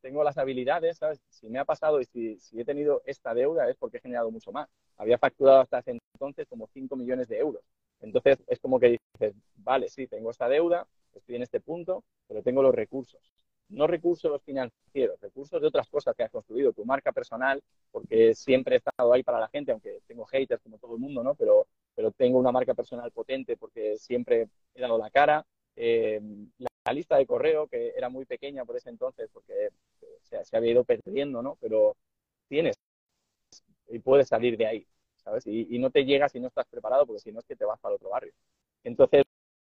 [0.00, 1.20] tengo las habilidades, ¿sabes?
[1.28, 4.30] Si me ha pasado y si, si, he tenido esta deuda es porque he generado
[4.30, 4.68] mucho más.
[4.96, 7.62] Había facturado hasta ese entonces como 5 millones de euros.
[8.00, 10.86] Entonces es como que dices, vale, sí, tengo esta deuda,
[11.18, 13.32] estoy en este punto, pero tengo los recursos
[13.72, 18.76] no recursos financieros, recursos de otras cosas que has construido, tu marca personal, porque siempre
[18.76, 21.34] he estado ahí para la gente, aunque tengo haters como todo el mundo, ¿no?
[21.34, 25.44] Pero, pero tengo una marca personal potente porque siempre he dado la cara.
[25.76, 26.20] Eh,
[26.58, 29.68] la, lista de correo, que era muy pequeña por ese entonces, porque
[30.20, 31.56] se, había ido perdiendo, ¿no?
[31.60, 31.96] Pero
[32.48, 32.76] tienes
[33.88, 35.46] y puedes salir de ahí, ¿sabes?
[35.46, 37.64] Y, y no te llegas si no estás preparado, porque si no es que te
[37.64, 38.32] vas para otro barrio.
[38.84, 39.24] Entonces,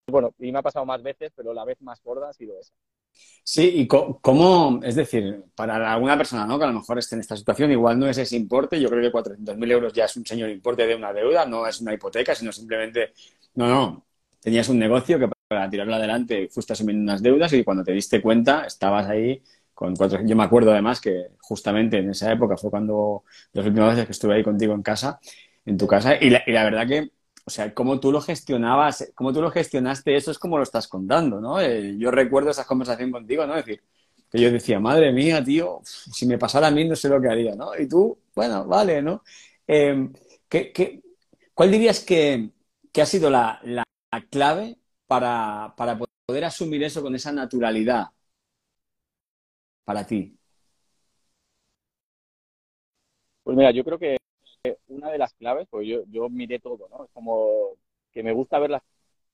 [0.08, 2.74] bueno, y me ha pasado más veces, pero la vez más gorda ha sido esa.
[3.44, 6.58] Sí, y cómo, es decir, para alguna persona ¿no?
[6.58, 9.02] que a lo mejor esté en esta situación, igual no es ese importe, yo creo
[9.02, 12.34] que 400.000 euros ya es un señor importe de una deuda, no es una hipoteca,
[12.34, 13.13] sino simplemente,
[13.56, 14.06] no, no,
[14.39, 18.22] tenías un negocio que para tirarlo adelante fuiste asumiendo unas deudas y cuando te diste
[18.22, 19.42] cuenta estabas ahí
[19.74, 20.20] con cuatro...
[20.26, 24.12] Yo me acuerdo además que justamente en esa época fue cuando las últimas veces que
[24.13, 25.20] estuve ahí contigo en casa,
[25.66, 27.12] en tu casa, y la, y la verdad que
[27.45, 30.88] o sea, cómo tú lo gestionabas, cómo tú lo gestionaste, eso es como lo estás
[30.88, 31.60] contando, ¿no?
[31.60, 33.56] Eh, yo recuerdo esa conversación contigo, ¿no?
[33.56, 33.84] Es decir,
[34.32, 37.29] que yo decía, madre mía, tío, si me pasara a mí no sé lo que
[37.29, 37.77] haría, ¿no?
[37.77, 39.23] Y tú, bueno, vale, ¿no?
[39.67, 40.12] Em,
[41.53, 42.49] cuál dirías que,
[43.01, 43.62] ha sido la,
[44.29, 44.77] clave
[45.08, 48.08] para, para poder asumir eso con esa naturalidad
[49.86, 50.38] para ti?
[53.43, 54.17] Pues mira, yo creo que
[54.88, 57.06] una de las claves, pues yo, yo miré todo, ¿no?
[57.06, 57.78] Es como
[58.12, 58.84] que me gusta ver las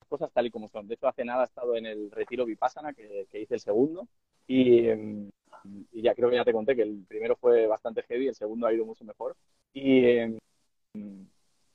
[0.08, 0.88] cosas tal y como son.
[0.88, 4.08] De hecho, hace nada he estado en el retiro Vipassana, que, hice el segundo,
[4.48, 5.30] em,
[5.92, 8.68] y, ya creo que ya te conté que el primero fue bastante heavy, el segundo
[8.68, 9.36] ha ido mucho mejor.
[9.74, 10.40] Y, em,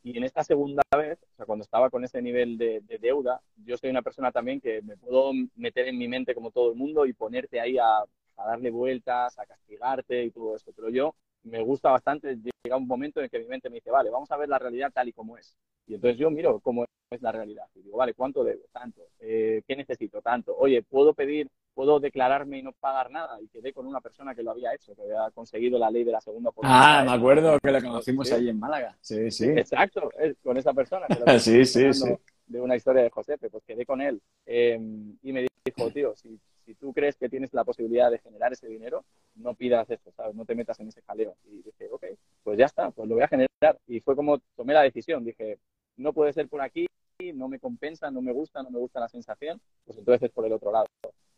[0.02, 3.76] Y en esta segunda vez, o sea, cuando estaba con ese nivel de, deuda, yo
[3.78, 7.06] soy una persona también que me puedo meter en mi mente como todo el mundo
[7.06, 7.98] y ponerte ahí a,
[8.36, 10.72] a darle vueltas, a castigarte y todo esto.
[10.76, 11.14] Pero yo
[11.44, 14.37] me gusta bastante, llega un momento en que mi mente me dice, vale, vamos a
[14.37, 15.57] ver la realidad tal y como es.
[15.87, 17.66] Y entonces yo miro cómo es la realidad.
[17.74, 18.62] Y digo, vale, ¿cuánto debo?
[18.72, 19.02] Tanto.
[19.20, 20.22] Eh, ¿Qué necesito?
[20.22, 20.57] Tanto.
[20.57, 23.40] Oye, ¿puedo pedir, puedo declararme y no pagar nada?
[23.40, 26.12] Y quedé con una persona que lo había hecho, que había conseguido la ley de
[26.12, 27.00] la segunda oportunidad.
[27.00, 28.96] Ah, me acuerdo que la conocimos ahí en Málaga.
[29.00, 29.50] Sí, sí.
[29.50, 30.11] Exacto,
[30.42, 31.07] con esa persona.
[31.38, 32.14] sí, sí, sí.
[32.46, 34.20] De una historia de Josepe, pues quedé con él.
[34.46, 34.78] Eh,
[35.22, 38.66] y me dijo, tío, si si tú crees que tienes la posibilidad de generar ese
[38.66, 39.04] dinero,
[39.36, 40.34] no pidas eso, ¿sabes?
[40.34, 41.36] No te metas en ese jaleo.
[41.44, 42.04] Y dije, ok,
[42.42, 43.78] pues ya está, pues lo voy a generar.
[43.86, 45.24] Y fue como tomé la decisión.
[45.24, 45.58] Dije,
[45.96, 46.86] no puede ser por aquí,
[47.34, 50.46] no me compensa, no me gusta, no me gusta la sensación, pues entonces es por
[50.46, 50.86] el otro lado.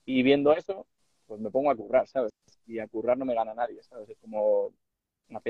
[0.05, 0.87] Y viendo eso,
[1.27, 2.33] pues me pongo a currar, ¿sabes?
[2.67, 4.09] Y a currar no me gana nadie, ¿sabes?
[4.09, 4.73] Es como
[5.29, 5.41] una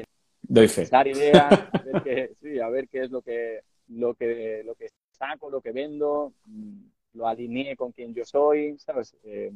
[0.43, 0.87] Doy fe.
[0.87, 4.75] Dar ideas, a ver qué, sí, a ver qué es lo que, lo que, lo
[4.75, 6.83] que saco, lo que vendo, mm,
[7.15, 9.17] lo alineé con quien yo soy, ¿sabes?
[9.25, 9.53] Eh,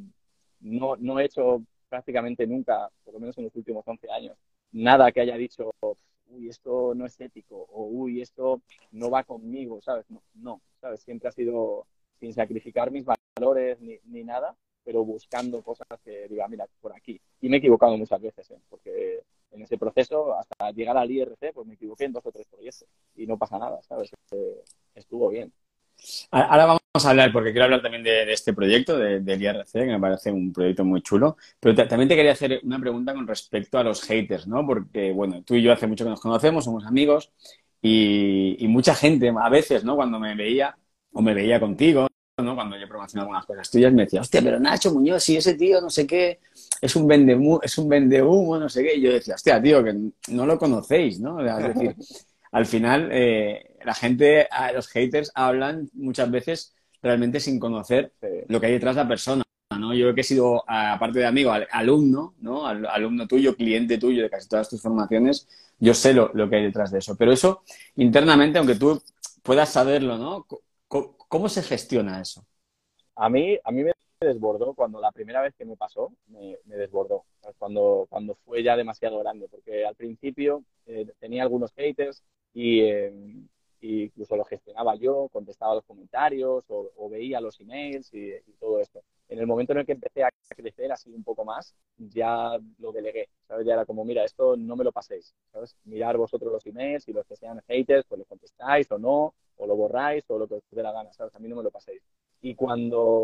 [0.60, 4.38] no, no he hecho prácticamente nunca, por lo menos en los últimos 11 años,
[4.72, 5.70] nada que haya dicho,
[6.28, 10.08] uy, esto no es ético, o uy, esto no va conmigo, ¿sabes?
[10.08, 11.02] No, no ¿sabes?
[11.02, 11.86] Siempre ha sido
[12.18, 17.20] sin sacrificar mis valores ni, ni nada, pero buscando cosas que diga, mira, por aquí.
[17.40, 18.58] Y me he equivocado muchas veces, ¿eh?
[18.68, 22.46] porque en ese proceso, hasta llegar al IRC, pues me equivoqué en dos o tres
[22.48, 24.10] proyectos y no pasa nada, ¿sabes?
[24.32, 24.62] Eh,
[24.94, 25.52] estuvo bien.
[26.30, 30.00] Ahora vamos a hablar, porque quiero hablar también de, este proyecto, del IRC, que me
[30.00, 31.36] parece un proyecto muy chulo.
[31.58, 34.66] Pero también te quería hacer una pregunta con respecto a los haters, ¿no?
[34.66, 37.32] Porque, bueno, tú y yo hace mucho que nos conocemos, somos amigos,
[37.82, 39.96] y, mucha gente, a veces, ¿no?
[39.96, 40.76] Cuando me veía,
[41.12, 42.06] o me veía contigo,
[42.38, 42.54] ¿no?
[42.54, 45.80] Cuando yo promocionaba algunas cosas tuyas, me decía, hostia, pero Nacho Muñoz, si ese tío,
[45.80, 46.40] no sé qué,
[46.80, 48.96] es un vende es un vende humo, no sé qué.
[48.96, 49.94] Y yo decía, hostia, tío, que
[50.28, 51.40] no lo conocéis, ¿no?
[51.40, 51.94] Es decir,
[52.52, 58.12] al final, eh, la gente, los haters hablan muchas veces realmente sin conocer
[58.48, 59.42] lo que hay detrás de la persona.
[59.78, 59.94] ¿no?
[59.94, 62.66] Yo que he sido, aparte de amigo, alumno, ¿no?
[62.66, 66.90] alumno tuyo, cliente tuyo de casi todas tus formaciones, yo sé lo, que hay detrás
[66.90, 67.16] de eso.
[67.16, 67.62] Pero eso,
[67.96, 69.00] internamente, aunque tú
[69.42, 70.46] puedas saberlo, ¿no?
[70.88, 72.44] ¿Cómo, se gestiona eso?
[73.14, 77.24] A mí, a mí me desbordó cuando la primera vez que me pasó, me, desbordó.
[77.56, 83.12] Cuando, cuando fue ya demasiado grande, porque al principio eh, tenía algunos haters y, eh,
[83.80, 89.02] incluso lo gestionaba yo, contestaba los comentarios o, veía los emails y, todo esto.
[89.28, 92.92] En el momento en el que empecé a crecer así un poco más, ya lo
[92.92, 93.66] delegué, ¿sabes?
[93.66, 95.76] Ya era como, mira, esto no me lo paséis, ¿sabes?
[95.84, 99.66] Mirar vosotros los emails y los que sean haters, pues lo contestáis o no, o
[99.66, 101.34] lo borráis o lo que os dé la gana, ¿sabes?
[101.34, 102.02] A mí no me lo paséis.
[102.42, 103.22] Y cuando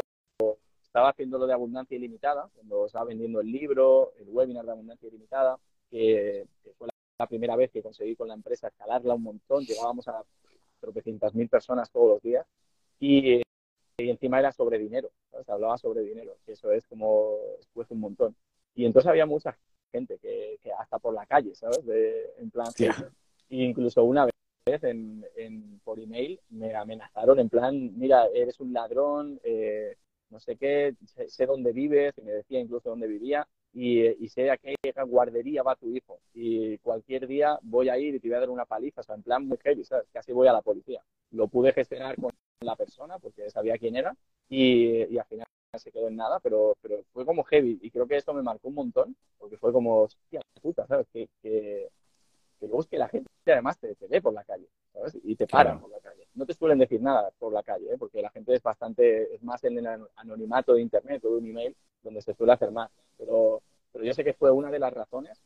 [0.96, 5.08] estaba haciendo lo de abundancia ilimitada, cuando estaba vendiendo el libro, el webinar de abundancia
[5.08, 5.58] ilimitada,
[5.90, 6.46] que,
[6.78, 10.22] fue la primera vez que conseguí con la empresa escalarla un montón, llegábamos a
[10.80, 12.46] tropecientas mil personas todos los días
[13.00, 13.42] y,
[13.98, 15.10] encima era sobre dinero,
[15.44, 18.36] se hablaba sobre dinero, que eso es como después un montón.
[18.74, 19.56] Y entonces había mucha
[19.90, 21.80] gente que, hasta por la calle, ¿sabes?
[22.38, 22.68] en plan,
[23.48, 29.96] incluso una vez en, por email me amenazaron en plan, mira, eres un ladrón, eh,
[30.28, 30.94] no sé qué,
[31.28, 34.74] sé, dónde vives, y me decía incluso dónde vivía, y, y, sé a qué
[35.06, 36.18] guardería va tu hijo.
[36.32, 39.14] Y cualquier día voy a ir y te voy a dar una paliza, o sea,
[39.14, 40.08] en plan muy heavy, ¿sabes?
[40.10, 41.02] Casi voy a la policía.
[41.32, 44.16] Lo pude gestionar con la persona porque sabía quién era
[44.48, 48.06] y, y al final se quedó en nada, pero, pero fue como heavy y creo
[48.06, 51.06] que esto me marcó un montón porque fue como, hostia puta, ¿sabes?
[51.12, 51.90] Que, que,
[52.58, 55.18] que luego es que la gente además te, ve por la calle, ¿sabes?
[55.22, 56.26] Y te paran por la calle.
[56.34, 57.98] No te suelen decir nada por la calle, ¿eh?
[57.98, 59.86] porque la gente es bastante, es más en el
[60.16, 62.90] anonimato de internet o de un email donde se suele hacer más.
[63.18, 63.62] Pero
[64.06, 65.42] yo sé que fue una de las razones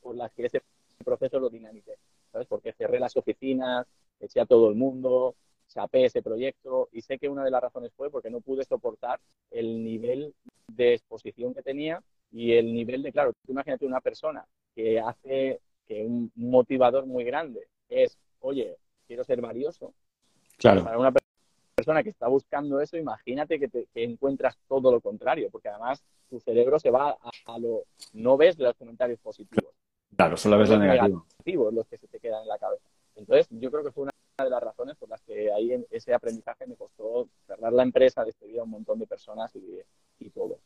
[0.00, 0.62] por las que ese
[1.04, 1.96] proceso lo dinamité,
[2.30, 2.46] ¿sabes?
[2.46, 3.86] Porque cerré las oficinas,
[4.20, 5.34] eché a todo el mundo,
[5.68, 9.20] chapé ese proyecto y sé que una de las razones fue porque no pude soportar
[9.50, 10.34] el nivel
[10.68, 15.60] de exposición que tenía y el nivel de, claro, tú imagínate una persona que hace
[15.86, 19.94] que un motivador muy grande es, oye, quiero ser valioso.
[20.58, 20.84] Claro.
[20.84, 21.12] Para una
[21.74, 26.40] persona que está buscando eso, imagínate que, te, encuentras todo lo contrario, porque además tu
[26.40, 27.84] cerebro se va a, lo...
[28.12, 29.72] No ves los comentarios positivos.
[30.16, 31.26] Claro, solo ves lo negativo.
[31.38, 32.88] Negativos los que se te quedan en la cabeza.
[33.16, 36.14] Entonces, yo creo que fue una de las razones por las que ahí en ese
[36.14, 39.80] aprendizaje me costó cerrar la empresa, despedir a un montón de personas y,
[40.18, 40.58] y todo.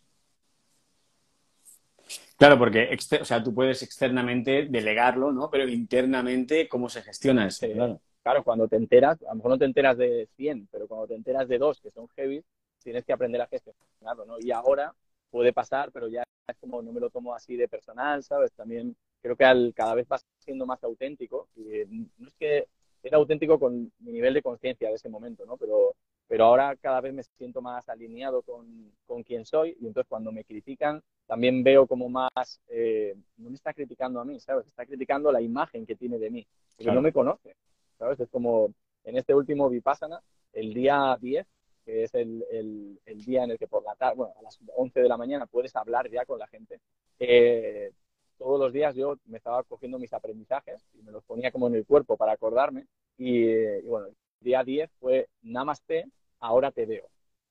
[2.36, 5.50] Claro, porque o sea, tú puedes externamente delegarlo, ¿no?
[5.50, 7.66] Pero internamente, ¿cómo se gestiona eso?
[7.66, 8.00] claro.
[8.28, 11.14] Claro, cuando te enteras, a lo mejor no te enteras de 100, pero cuando te
[11.14, 12.44] enteras de dos que son heavy,
[12.82, 14.36] tienes que aprender a gestionarlo, ¿no?
[14.38, 14.94] Y ahora
[15.30, 18.52] puede pasar, pero ya es como no me lo tomo así de personal, ¿sabes?
[18.52, 21.86] También creo que al, cada vez va siendo más auténtico y
[22.18, 22.66] no es que
[23.00, 25.56] ser auténtico con mi nivel de conciencia de ese momento, ¿no?
[25.56, 25.94] Pero,
[26.26, 30.32] pero ahora cada vez me siento más alineado con, con quien soy y entonces cuando
[30.32, 34.66] me critican también veo como más, eh, no me está criticando a mí, ¿sabes?
[34.66, 37.54] Está criticando la imagen que tiene de mí, porque no me conoce,
[37.98, 38.20] ¿sabes?
[38.20, 38.72] Es como
[39.04, 40.20] en este último Vipassana,
[40.52, 41.46] el día 10,
[41.84, 44.58] que es el, el, el día en el que por la tarde, bueno, a las
[44.76, 46.80] 11 de la mañana puedes hablar ya con la gente.
[47.18, 47.92] Eh,
[48.36, 51.74] todos los días yo me estaba cogiendo mis aprendizajes y me los ponía como en
[51.74, 52.86] el cuerpo para acordarme.
[53.16, 56.06] Y, bueno, el día 10 fue Namaste,
[56.38, 57.08] ahora te veo.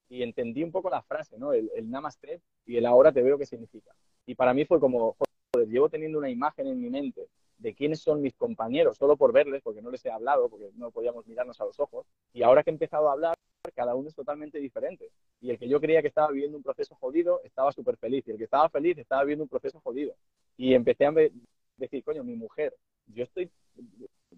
[0.09, 1.51] Y entendí un poco la frase, ¿no?
[1.51, 3.91] El, el Namaste y el ahora te veo qué significa.
[4.25, 5.17] Y para mí fue como,
[5.53, 7.27] joder, llevo teniendo una imagen en mi mente
[7.57, 10.91] de quiénes son mis compañeros, solo por verles, porque no les he hablado, porque no
[10.91, 12.05] podíamos mirarnos a los ojos.
[12.33, 13.35] Y ahora que he empezado a hablar,
[13.73, 15.11] cada uno es totalmente diferente.
[15.41, 18.27] Y el que yo creía que estaba viviendo un proceso jodido, estaba súper feliz.
[18.27, 20.15] Y el que estaba feliz, estaba viviendo un proceso jodido.
[20.55, 21.13] Y empecé a
[21.77, 22.75] decir, coño, mi mujer,
[23.07, 23.49] yo estoy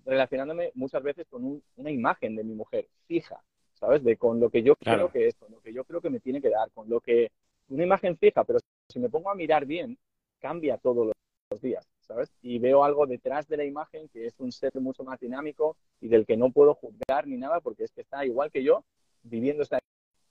[0.05, 3.41] relacionándome muchas veces con una imagen de mi mujer fija,
[3.74, 4.03] ¿sabes?
[4.03, 6.20] De con lo que yo creo que es, con lo que yo creo que me
[6.20, 7.32] tiene que dar, con lo que...
[7.70, 8.57] Una imagen fija, pero
[8.88, 9.95] si me pongo a mirar bien,
[10.39, 11.11] cambia todos
[11.51, 12.34] los días, ¿sabes?
[12.41, 16.07] Y veo algo detrás de la imagen que es un ser mucho más dinámico y
[16.07, 18.84] del que no puedo juzgar ni nada porque es que está igual que yo,
[19.22, 19.80] viviendo esta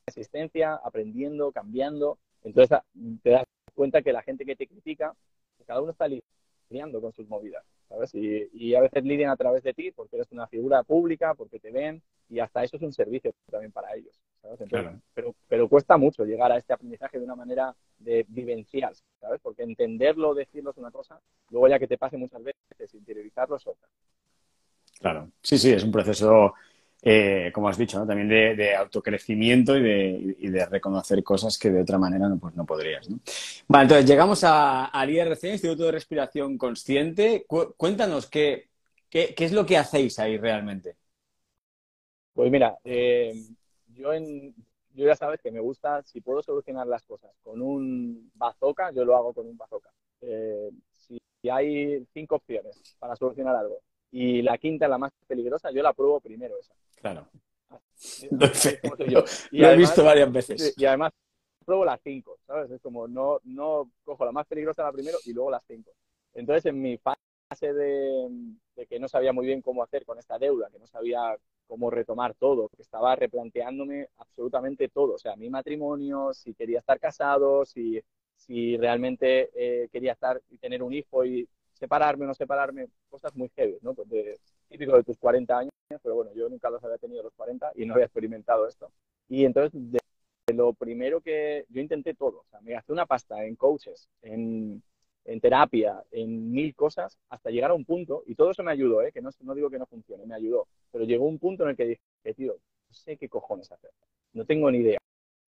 [0.07, 2.19] existencia, aprendiendo, cambiando.
[2.43, 2.79] Entonces
[3.23, 5.15] te das cuenta que la gente que te critica
[5.67, 8.15] cada uno está lidiando con sus movidas, ¿sabes?
[8.15, 11.71] Y, a veces lidian a través de ti porque eres una figura pública, porque te
[11.71, 14.61] ven y hasta eso es un servicio también para ellos, ¿sabes?
[15.15, 19.41] pero, pero cuesta mucho llegar a este aprendizaje de una manera de vivencial, ¿sabes?
[19.43, 21.21] Porque entenderlo, decirlo es una cosa,
[21.51, 23.89] luego ya que te pase muchas veces, interiorizarlo es otra.
[25.01, 26.55] Claro, sí, sí, es un proceso
[27.03, 29.83] eh, como has dicho, también de, autocrecimiento y
[30.51, 33.09] de, reconocer cosas que de otra manera no, pues no podrías.
[33.09, 33.21] ¿no?
[33.69, 37.47] Vale, entonces llegamos al IRC, Instituto de Respiración Consciente.
[37.77, 38.69] cuéntanos qué,
[39.09, 40.97] qué, es lo que hacéis ahí realmente.
[42.33, 43.33] Pues mira, eh,
[43.89, 44.55] yo, en,
[44.95, 49.05] yo ya sabes que me gusta, si puedo solucionar las cosas con un bazooka, yo
[49.05, 49.91] lo hago con un bazooka.
[50.21, 53.81] Eh, si hay cinco opciones para solucionar algo
[54.11, 56.75] y la quinta es la más peligrosa, yo la pruebo primero esa.
[56.97, 57.29] Claro.
[58.31, 60.75] Lo, he visto varias veces.
[60.77, 61.13] Y además
[61.65, 62.71] pruebo las cinco, ¿sabes?
[62.71, 65.91] Es como no, no cojo la más peligrosa la primero y luego las cinco.
[66.35, 70.71] Entonces, en mi fase de, que no sabía muy bien cómo hacer con esta deuda,
[70.71, 71.37] que no sabía
[71.67, 75.15] cómo retomar todo, que estaba replanteándome absolutamente todo.
[75.15, 78.01] O sea, mi matrimonio, si quería estar casado, si,
[78.35, 81.49] si realmente eh, quería estar y tener un hijo y
[81.79, 83.95] separarme o no separarme, cosas muy heavy, ¿no?
[83.95, 85.73] Pues de, típico de tus 40 años,
[86.03, 88.91] pero bueno, yo nunca los había tenido los 40 y no había experimentado esto.
[89.29, 89.99] Y entonces, de,
[90.55, 94.83] lo primero que yo intenté todo, o sea, me gasté una pasta en coaches, en,
[95.25, 99.03] en, terapia, en mil cosas, hasta llegar a un punto, y todo eso me ayudó,
[99.03, 99.13] ¿eh?
[99.13, 101.77] que no, no digo que no funcione, me ayudó, pero llegó un punto en el
[101.77, 103.91] que dije, tío, no sé qué cojones hacer,
[104.33, 104.99] no tengo ni idea,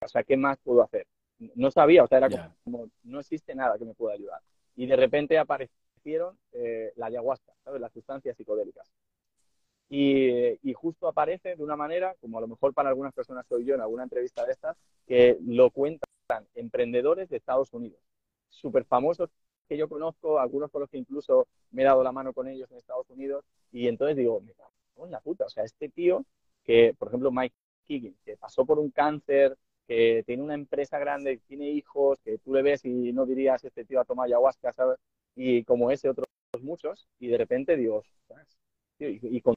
[0.03, 1.07] o sea, ¿qué más puedo hacer?
[1.55, 4.41] No sabía, o sea, era como, no existe nada que me pueda ayudar.
[4.77, 5.39] Y de repente
[6.01, 7.81] aparecieron eh, la ayahuasca, ¿sabes?
[7.81, 8.91] Las sustancias psicodélicas.
[9.89, 13.75] Y, justo aparece de una manera, como a lo mejor para algunas personas soy yo
[13.75, 14.77] en alguna entrevista de estas,
[15.07, 16.09] que lo cuentan
[16.55, 18.01] emprendedores de Estados Unidos,
[18.49, 19.31] súper famosos
[19.69, 22.71] que yo conozco, algunos con los que incluso me he dado la mano con ellos
[22.71, 26.25] en Estados Unidos, y entonces digo, me cago en la puta, o sea, este tío
[26.65, 27.55] que, por ejemplo, Mike
[27.89, 29.57] Higgins, que pasó por un cáncer,
[29.89, 33.65] que tiene una empresa grande, que tiene hijos, que tú le ves y no dirías,
[33.65, 34.99] este tío ha tomado ayahuasca, ¿sabes?
[35.43, 36.27] Y como ese, otros
[36.61, 38.03] muchos, y de repente digo,
[38.99, 39.55] y, y con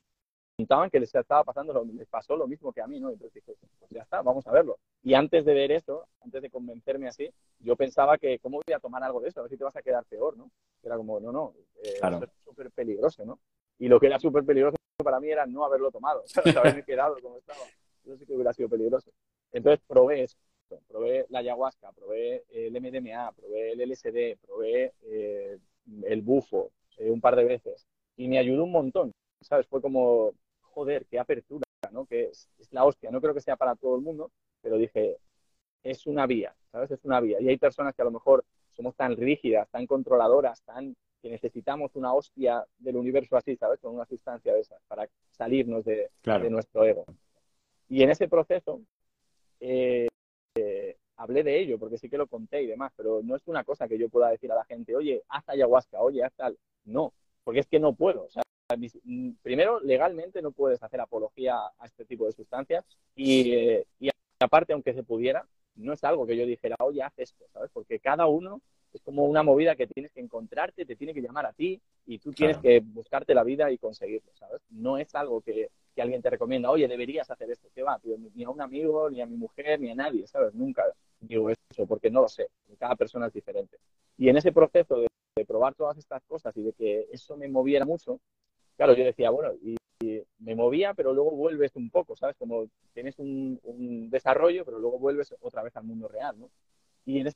[0.55, 3.09] contaban que les estaba pasando, lo, les pasó lo mismo que a mí, ¿no?
[3.09, 4.77] Entonces dije, pues ya está, vamos a verlo.
[5.01, 7.29] Y antes de ver eso, antes de convencerme así,
[7.59, 9.39] yo pensaba que, ¿cómo voy a tomar algo de eso?
[9.39, 10.49] A ver si te vas a quedar peor, ¿no?
[10.83, 11.53] Era como, no, no,
[11.83, 13.39] eh, es súper peligroso, ¿no?
[13.77, 16.55] Y lo que era súper peligroso para mí era no haberlo tomado, ¿sabes?
[16.55, 17.65] haberme quedado como estaba.
[18.05, 19.11] Eso sí que hubiera sido peligroso.
[19.51, 20.37] Entonces probé eso,
[20.87, 25.57] probé la ayahuasca, probé el MDMA, probé el LSD, probé eh,
[26.03, 29.11] el bufo eh, un par de veces y me ayudó un montón,
[29.41, 29.67] ¿sabes?
[29.67, 32.05] Fue como, joder, qué apertura, ¿no?
[32.05, 33.11] Que es, la hostia.
[33.11, 34.31] No creo que sea para todo el mundo,
[34.61, 35.17] pero dije,
[35.83, 36.91] es una vía, ¿sabes?
[36.91, 37.39] Es una vía.
[37.41, 41.95] Y hay personas que a lo mejor somos tan rígidas, tan controladoras, tan que necesitamos
[41.95, 43.79] una hostia del universo así, ¿sabes?
[43.79, 46.09] Con una sustancia de esas para salirnos de,
[46.49, 47.05] nuestro ego.
[47.87, 48.81] Y en ese proceso
[49.59, 50.07] eh,
[51.17, 53.87] hablé de ello, porque sí que lo conté y demás, pero no es una cosa
[53.87, 56.57] que yo pueda decir a la gente, oye, haz ayahuasca, oye, haz tal.
[56.85, 58.25] No, porque es que no puedo.
[58.25, 58.43] O sea,
[59.03, 62.85] Mm, primero, legalmente no puedes hacer apología a este tipo de sustancias
[63.15, 63.79] y,
[64.39, 65.45] aparte, aunque se pudiera,
[65.75, 67.69] no es algo que yo dijera, oye, haz esto, ¿sabes?
[67.73, 68.61] Porque cada uno
[68.93, 72.19] es como una movida que tienes que encontrarte, te tiene que llamar a ti y
[72.19, 74.61] tú tienes que buscarte la vida y conseguirlo, ¿sabes?
[74.69, 77.99] No es algo que, que alguien te recomienda, oye, deberías hacer esto, ¿qué va?
[78.35, 80.53] ni a un amigo, ni a mi mujer, ni a nadie, ¿sabes?
[80.53, 80.83] Nunca
[81.27, 83.77] digo eso porque no lo sé, cada persona es diferente.
[84.17, 85.07] Y en ese proceso de,
[85.47, 88.19] probar todas estas cosas y de que eso me moviera mucho,
[88.77, 89.75] claro, yo decía, bueno, y,
[90.39, 92.35] me movía, pero luego vuelves un poco, ¿sabes?
[92.35, 96.49] Como tienes un, desarrollo, pero luego vuelves otra vez al mundo real, ¿no?
[97.05, 97.27] Y en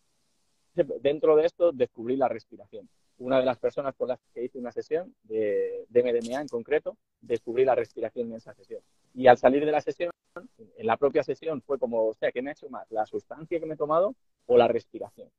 [1.01, 2.89] dentro de esto descubrí la respiración.
[3.19, 6.97] Una de las personas con las que hice una sesión de, de MDMA en concreto,
[7.21, 8.81] descubrí la respiración en esa sesión.
[9.15, 12.41] Y al salir de la sesión, en la propia sesión fue como, o sea, ¿qué
[12.41, 12.85] me ha hecho más?
[12.91, 14.15] ¿La sustancia que me he tomado
[14.45, 15.29] o la respiración?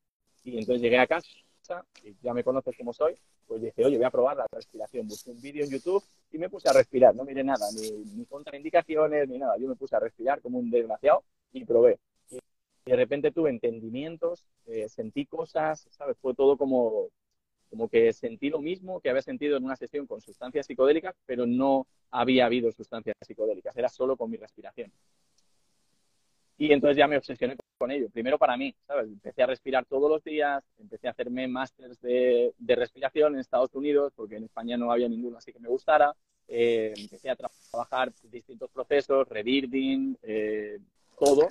[0.43, 1.29] Y entonces llegué a casa,
[2.03, 3.15] y ya me conoces como soy,
[3.47, 5.07] pues dije, oye, voy a probar la respiración.
[5.07, 7.15] Busqué un vídeo en YouTube y me puse a respirar.
[7.15, 9.57] No miré nada, ni, ni contraindicaciones, ni nada.
[9.57, 11.99] Yo me puse a respirar como un desgraciado y probé
[12.85, 16.17] de repente tuve entendimientos, eh, sentí cosas, ¿sabes?
[16.17, 17.09] Fue todo como,
[17.69, 21.45] como que sentí lo mismo que había sentido en una sesión con sustancias psicodélicas, pero
[21.45, 24.91] no había habido sustancias psicodélicas, era solo con mi respiración.
[26.57, 28.09] Y entonces ya me obsesioné con ello.
[28.09, 29.07] Primero para mí, ¿sabes?
[29.07, 33.73] Empecé a respirar todos los días, empecé a hacerme másters de, de, respiración en Estados
[33.73, 36.13] Unidos, porque en España no había ninguno así que me gustara.
[36.49, 40.79] Eh, empecé a trabajar distintos procesos, rebirding, eh,
[41.17, 41.47] todo.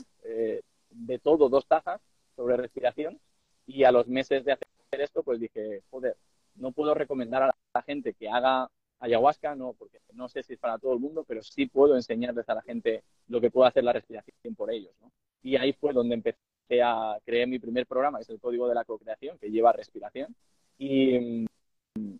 [0.90, 2.00] De todo dos tazas
[2.36, 3.20] sobre respiración
[3.66, 6.16] y a los meses de hacer esto pues dije, joder,
[6.54, 8.68] no puedo recomendar a la gente que haga
[9.00, 12.48] ayahuasca, no, porque no sé si es para todo el mundo, pero sí puedo enseñarles
[12.48, 14.92] a la gente lo que puede hacer la respiración por ellos.
[15.42, 18.74] Y ahí fue donde empecé a crear mi primer programa, que es el Código de
[18.74, 20.34] la Co-Creación, que lleva respiración.
[20.78, 21.46] Y,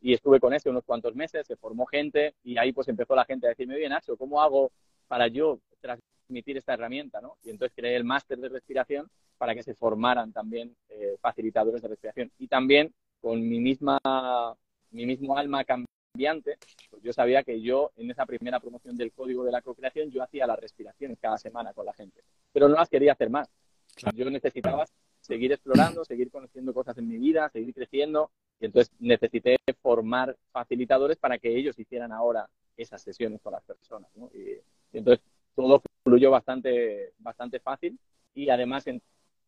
[0.01, 3.25] y estuve con ese unos cuantos meses, se formó gente y ahí pues empezó la
[3.25, 4.71] gente a decirme, bien, Nacho, ¿cómo hago
[5.09, 7.37] para yo transmitir esta herramienta, ¿no?
[7.45, 11.89] Y entonces creé el máster de respiración para que se formaran también eh, facilitadores de
[11.89, 12.31] respiración.
[12.39, 13.99] Y también con mi misma,
[14.91, 16.59] mi mismo alma cambiante,
[16.91, 20.22] pues yo sabía que yo en esa primera promoción del código de la co-creación yo
[20.22, 22.22] hacía las respiraciones cada semana con la gente,
[22.53, 23.49] pero no las quería hacer más.
[24.14, 24.85] Yo necesitaba
[25.20, 31.16] seguir explorando, seguir conociendo cosas en mi vida, seguir creciendo y entonces necesité formar facilitadores
[31.16, 34.11] para que ellos hicieran ahora esas sesiones con las personas.
[34.14, 34.31] ¿no?
[34.35, 34.61] y
[34.97, 35.24] entonces
[35.55, 37.99] todo fluyó bastante, bastante fácil
[38.35, 39.03] y además en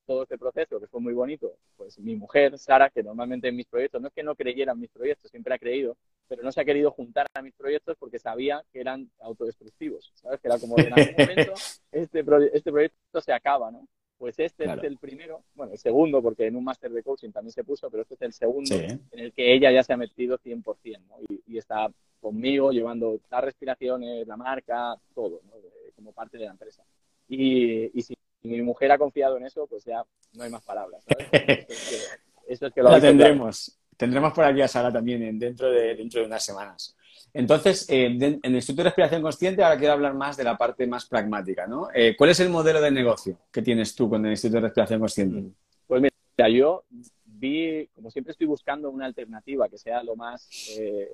[0.07, 3.67] todo este proceso, que fue muy bonito, pues mi mujer, Sara, que normalmente en mis
[3.67, 5.97] proyectos, no es que no creyera en mis proyectos, siempre ha creído,
[6.29, 10.41] pero no se ha querido juntar a mis proyectos porque sabía que eran autodestructivos, ¿sabes?
[10.41, 11.55] Que era como en algún momento
[11.93, 13.87] este, este proyecto se acaba, ¿no?
[14.19, 17.53] Pues este es el primero, bueno, el segundo, porque en un máster de coaching también
[17.53, 20.39] se puso, pero este es el segundo en el que ella ya se ha metido
[20.39, 21.17] 100%, ¿no?
[21.29, 21.89] Y, y está
[22.21, 25.53] conmigo llevando las respiraciones, la marca, todo, ¿no?
[26.01, 26.83] Como parte de la empresa.
[27.29, 31.05] Y, y, si mi mujer ha confiado en eso, pues ya no hay más palabras.
[32.49, 33.79] Eso es que, lo tendremos.
[33.97, 36.97] Tendremos por aquí a Sara también dentro, de, dentro de unas semanas.
[37.33, 40.87] Entonces, eh, en el Instituto de Respiración Consciente, ahora quiero hablar más de la parte
[40.87, 41.89] más pragmática, ¿no?
[41.95, 45.01] Eh, ¿Cuál es el modelo de negocio que tienes tú con el Instituto de Respiración
[45.01, 45.41] Consciente?
[45.43, 45.55] Mm.
[45.87, 46.85] Pues mira, yo
[47.25, 51.09] vi, como siempre estoy buscando una alternativa que sea lo más eh,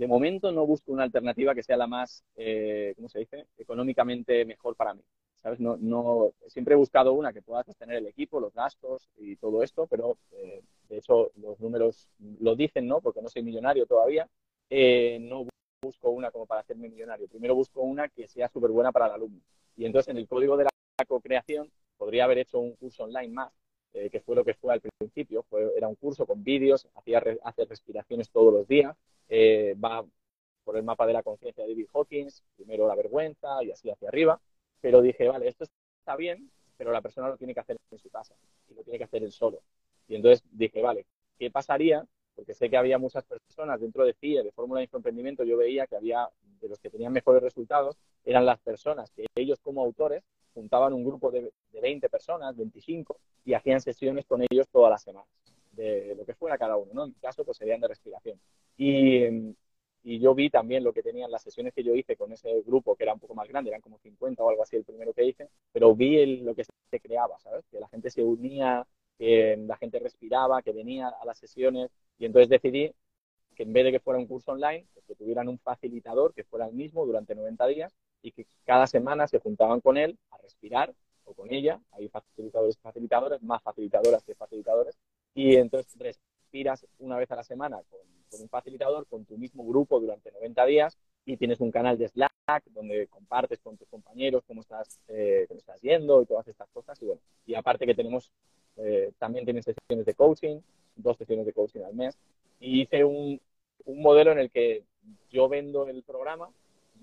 [0.00, 4.46] de momento no busco una alternativa que sea la más, eh, ¿cómo se dice?, económicamente
[4.46, 5.02] mejor para mí.
[5.42, 5.60] ¿Sabes?
[5.60, 9.62] No, no, siempre he buscado una que pueda sostener el equipo, los gastos y todo
[9.62, 12.08] esto, pero eh, de hecho los números
[12.40, 13.02] lo dicen, ¿no?
[13.02, 14.26] Porque no soy millonario todavía.
[14.70, 15.46] Eh, no
[15.82, 17.28] busco una como para hacerme millonario.
[17.28, 19.40] Primero busco una que sea súper buena para el alumno.
[19.76, 20.70] Y entonces en el código de la
[21.06, 23.52] co-creación podría haber hecho un curso online más,
[23.92, 25.42] que fue lo que fue al principio.
[25.50, 28.96] Fue, era un curso con vídeos, hacía hacer respiraciones todos los días,
[29.30, 30.04] eh, va
[30.64, 34.08] por el mapa de la conciencia de David Hawkins, primero la vergüenza y así hacia
[34.08, 34.40] arriba,
[34.80, 35.64] pero dije, vale, esto
[35.98, 38.34] está bien, pero la persona lo tiene que hacer en su casa
[38.68, 39.62] y lo tiene que hacer él solo.
[40.08, 41.06] Y entonces dije, vale,
[41.38, 42.04] ¿qué pasaría?
[42.34, 45.86] Porque sé que había muchas personas dentro de CIE, de Fórmula de Infoemprendimiento, yo veía
[45.86, 46.28] que había,
[46.60, 50.24] de los que tenían mejores resultados, eran las personas que ellos como autores
[50.54, 55.02] juntaban un grupo de, de 20 personas, 25, y hacían sesiones con ellos todas las
[55.02, 55.39] semanas
[55.72, 57.04] de lo que fuera cada uno, ¿no?
[57.04, 58.40] En mi caso, pues serían de respiración.
[58.76, 59.54] Y,
[60.02, 62.96] y yo vi también lo que tenían las sesiones que yo hice con ese grupo,
[62.96, 65.24] que era un poco más grande, eran como 50 o algo así el primero que
[65.24, 67.64] hice, pero vi lo que se creaba, ¿sabes?
[67.70, 68.86] Que la gente se unía,
[69.18, 72.92] que la gente respiraba, que venía a las sesiones, y entonces decidí
[73.54, 76.44] que en vez de que fuera un curso online, pues que tuvieran un facilitador que
[76.44, 80.38] fuera el mismo durante 90 días y que cada semana se juntaban con él a
[80.38, 80.94] respirar
[81.24, 84.98] o con ella, hay facilitadores y facilitadores, más facilitadoras que facilitadores,
[85.34, 88.00] y entonces respiras una vez a la semana con,
[88.40, 92.64] un facilitador, con tu mismo grupo durante 90 días y tienes un canal de Slack
[92.66, 97.00] donde compartes con tus compañeros cómo estás, eh, estás yendo y todas estas cosas.
[97.02, 98.30] Y bueno, y aparte que tenemos
[98.76, 100.60] eh, también tienen sesiones de coaching,
[100.96, 102.16] dos sesiones de coaching al mes.
[102.60, 103.40] Y hice un,
[103.84, 104.84] un modelo en el que
[105.30, 106.50] yo vendo el programa,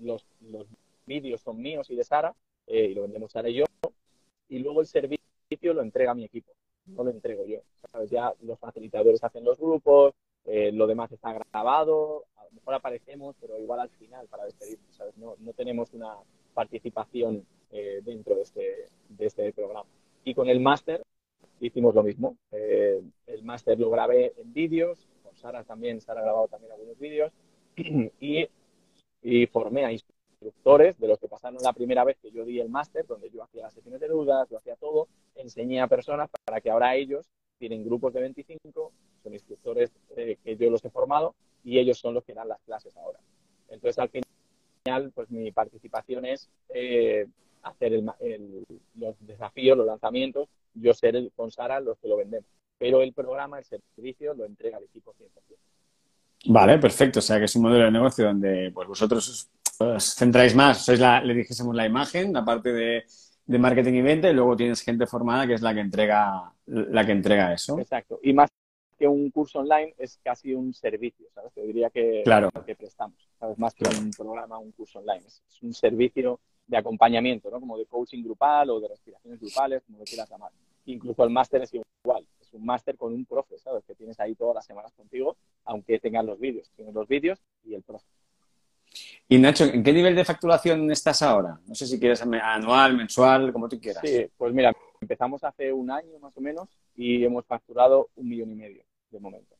[0.00, 0.66] los, los
[1.06, 2.34] vídeos son míos y de Sara,
[2.66, 3.64] eh, y lo vendemos Sara y yo,
[4.48, 5.18] y luego el servicio
[5.74, 6.52] lo entrega mi equipo,
[6.88, 7.60] no lo entrego yo.
[7.90, 8.10] ¿sabes?
[8.10, 10.14] Ya los facilitadores hacen los grupos,
[10.44, 14.94] eh, lo demás está grabado, a lo mejor aparecemos, pero igual al final para despedirnos,
[14.94, 15.16] ¿sabes?
[15.16, 16.14] No, no tenemos una
[16.54, 19.88] participación eh, dentro de este, de este programa.
[20.24, 21.02] Y con el máster
[21.60, 22.36] hicimos lo mismo.
[22.50, 26.98] Eh, el máster lo grabé en vídeos, con Sara también, Sara ha grabado también algunos
[26.98, 27.32] vídeos,
[28.20, 28.48] y,
[29.22, 29.92] y formé a
[30.40, 33.42] instructores de los que pasaron la primera vez que yo di el máster, donde yo
[33.42, 37.26] hacía las sesiones de dudas, lo hacía todo, enseñé a personas para que ahora ellos
[37.58, 41.34] tienen grupos de 25, son instructores eh, que yo los he formado
[41.64, 43.18] y ellos son los que dan las clases ahora.
[43.68, 47.26] Entonces, al final, pues mi participación es eh,
[47.62, 48.64] hacer el,
[48.94, 52.48] los desafíos, los lanzamientos, yo ser el, con Sara los que lo vendemos.
[52.78, 55.56] Pero el programa, el servicio, lo entrega el equipo 100%.
[56.46, 57.18] Vale, perfecto.
[57.18, 59.50] O sea que es un modelo de negocio donde pues vosotros
[59.80, 63.04] os centráis más, sois la, le dijésemos la imagen, la parte de,
[63.46, 67.06] de marketing y venta, y luego tienes gente formada que es la que entrega, la
[67.06, 67.78] que entrega eso.
[67.78, 68.20] Exacto.
[68.22, 68.50] Y más
[68.98, 71.52] que un curso online es casi un servicio, ¿sabes?
[71.52, 72.50] Te diría que, claro.
[72.66, 73.56] que prestamos, ¿sabes?
[73.58, 75.24] Más que un programa, un curso online.
[75.26, 77.60] Es, es, un servicio de acompañamiento, ¿no?
[77.60, 80.50] Como de coaching grupal o de respiraciones grupales, como lo quieras llamar.
[80.86, 82.26] Incluso el máster es igual.
[82.40, 83.84] Es un máster con un profe, ¿sabes?
[83.84, 86.70] Que tienes ahí todas las semanas contigo, aunque tengas los vídeos.
[86.74, 88.06] Tienes los vídeos y el profe.
[89.28, 91.58] Y Nacho, ¿en qué nivel de facturación estás ahora?
[91.66, 94.02] No sé si quieres anual, mensual, como tú quieras.
[94.04, 98.52] Sí, pues mira, empezamos hace un año más o menos y hemos facturado un millón
[98.52, 99.54] y medio de momento.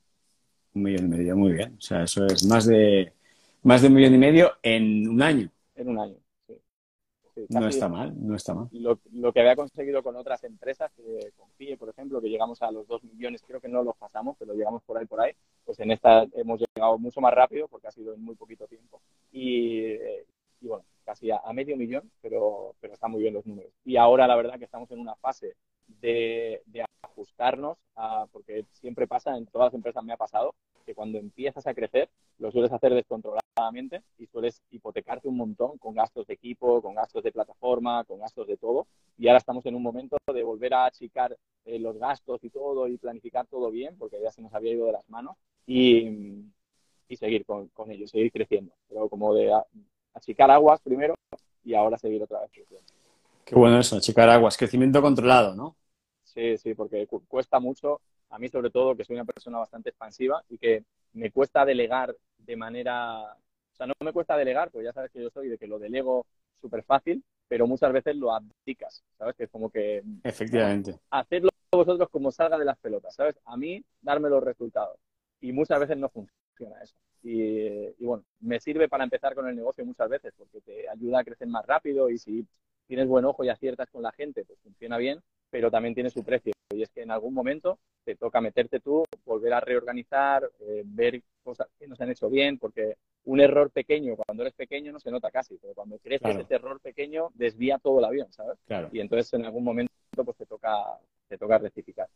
[0.74, 1.74] Un millón y medio, muy bien.
[1.76, 3.12] O sea, eso es más de,
[3.62, 5.50] más de un millón y medio en un año.
[5.74, 6.16] En un año,
[7.48, 8.68] no está mal, no está mal.
[8.72, 12.70] Lo, lo, que había conseguido con otras empresas, que confíe, por ejemplo, que llegamos a
[12.70, 15.32] los dos millones, creo que no los pasamos, pero llegamos por ahí, por ahí,
[15.64, 19.00] pues en esta hemos llegado mucho más rápido porque ha sido en muy poquito tiempo.
[19.32, 19.92] Y,
[20.60, 23.72] y bueno, casi a, a, medio millón, pero, pero están muy bien los números.
[23.84, 29.06] Y ahora la verdad que estamos en una fase de, de ajustarnos, a, porque siempre
[29.06, 30.54] pasa, en todas las empresas me ha pasado,
[30.88, 32.08] que cuando empiezas a crecer
[32.38, 37.22] lo sueles hacer descontroladamente y sueles hipotecarte un montón con gastos de equipo, con gastos
[37.22, 38.86] de plataforma, con gastos de todo.
[39.18, 41.36] Y ahora estamos en un momento de volver a achicar
[41.66, 44.86] eh, los gastos y todo y planificar todo bien, porque ya se nos había ido
[44.86, 45.36] de las manos.
[45.66, 46.44] Y,
[47.06, 48.72] y seguir con, con ello, seguir creciendo.
[48.88, 49.52] Pero como de
[50.14, 51.12] achicar aguas primero
[51.64, 52.86] y ahora seguir otra vez creciendo.
[53.44, 55.76] Qué bueno eso, achicar aguas, crecimiento controlado, ¿no?
[56.38, 59.88] Sí, sí, porque cu cuesta mucho, a mí sobre todo, que soy una persona bastante
[59.88, 60.84] expansiva y que
[61.14, 65.20] me cuesta delegar de manera, o sea, no me cuesta delegar, pues ya sabes que
[65.20, 66.26] yo soy de que lo delego
[66.60, 69.34] súper fácil, pero muchas veces lo abdicas, ¿sabes?
[69.34, 70.04] Que es como que...
[70.22, 71.00] Efectivamente.
[71.10, 73.36] Hacerlo vosotros como salga de las pelotas, ¿sabes?
[73.44, 74.96] A mí, darme los resultados.
[75.40, 76.94] Y muchas veces no funciona eso.
[77.24, 81.18] Y, y, bueno, me sirve para empezar con el negocio muchas veces porque te ayuda
[81.18, 82.46] a crecer más rápido y si
[82.86, 85.20] tienes buen ojo y aciertas con la gente, pues funciona bien,
[85.50, 86.52] pero también tiene su precio.
[86.70, 91.22] Y es que en algún momento te toca meterte tú, volver a reorganizar, eh, ver
[91.42, 95.00] cosas que no se han hecho bien, porque un error pequeño, cuando eres pequeño no
[95.00, 96.40] se nota casi, pero cuando creces claro.
[96.40, 98.58] ese error pequeño desvía todo el avión, ¿sabes?
[98.66, 98.88] Claro.
[98.92, 99.92] Y entonces en algún momento
[100.24, 102.08] pues te toca, te toca rectificar.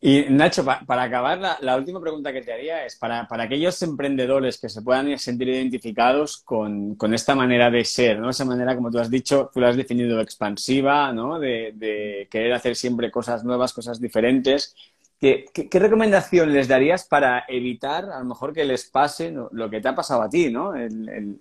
[0.00, 3.44] Y Nacho, pa para acabar, la, la, última pregunta que te haría es para, para,
[3.44, 8.30] aquellos emprendedores que se puedan sentir identificados con, con, esta manera de ser, ¿no?
[8.30, 11.40] Esa manera, como tú has dicho, tú la has definido expansiva, ¿no?
[11.40, 14.76] De, de querer hacer siempre cosas nuevas, cosas diferentes.
[15.18, 19.68] ¿Qué, ¿Qué, qué, recomendación les darías para evitar, a lo mejor, que les pase lo
[19.68, 20.76] que te ha pasado a ti, ¿no?
[20.76, 21.40] El, el...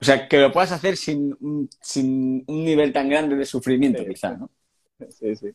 [0.00, 1.36] O sea, que lo puedas hacer sin,
[1.80, 4.50] sin un nivel tan grande de sufrimiento, sí, quizá, ¿no?
[5.10, 5.50] Sí, sí.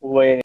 [0.00, 0.40] Pues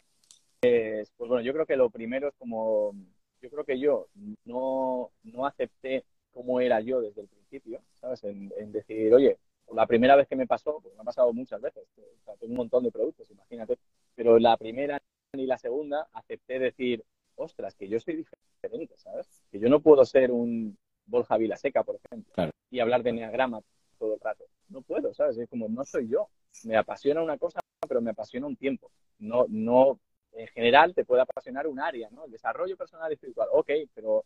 [0.60, 2.94] pues, pues bueno, yo creo que lo primero es como,
[3.40, 4.08] yo creo que yo
[4.44, 8.22] no, no acepté cómo era yo desde el principio, ¿sabes?
[8.24, 9.38] En, en, decir, oye,
[9.72, 12.52] la primera vez que me pasó, pues me ha pasado muchas veces, o sea, tengo
[12.52, 13.78] un montón de productos, imagínate,
[14.14, 15.00] pero la primera
[15.32, 17.04] ni la segunda acepté decir,
[17.36, 18.24] ostras, que yo soy
[18.62, 19.26] diferente, ¿sabes?
[19.50, 20.76] Que yo no puedo ser un
[21.06, 22.50] Borja Vilaseca, por ejemplo, claro.
[22.70, 23.60] y hablar de neagrama
[23.98, 24.44] todo el rato.
[24.68, 25.38] No puedo, ¿sabes?
[25.38, 26.28] Es como, no soy yo.
[26.64, 28.90] Me apasiona una cosa, pero me apasiona un tiempo.
[29.18, 30.00] No, no
[30.36, 32.24] en general te puede apasionar un área, ¿no?
[32.24, 34.24] El desarrollo personal y espiritual, ok, pero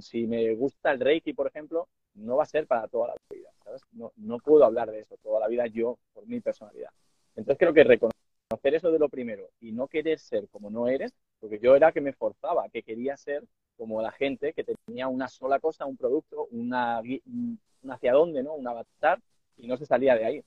[0.00, 3.50] si me gusta el Reiki, por ejemplo, no va a ser para toda la vida,
[3.64, 3.82] ¿sabes?
[3.92, 6.90] No, no puedo hablar de eso toda la vida yo por mi personalidad.
[7.36, 11.12] Entonces creo que reconocer eso de lo primero y no querer ser como no eres,
[11.40, 13.44] porque yo era que me forzaba, que quería ser
[13.76, 17.58] como la gente que tenía una sola cosa, un producto, una, un
[17.90, 18.54] hacia dónde, ¿no?
[18.54, 19.20] Un avatar
[19.56, 20.44] y no se salía de ahí.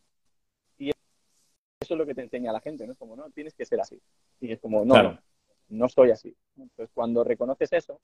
[1.86, 2.93] Eso es lo que te enseña la gente, ¿no?
[2.93, 4.01] Es como, no, tienes que ser así.
[4.41, 5.19] Y es como, no,
[5.69, 6.36] no soy así.
[6.57, 8.01] Entonces, cuando reconoces eso,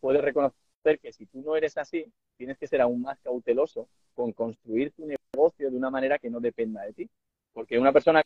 [0.00, 4.32] puedes reconocer que si tú no eres así, tienes que ser aún más cauteloso con
[4.32, 7.10] construir tu negocio de una manera que no dependa de ti.
[7.52, 8.22] Porque una persona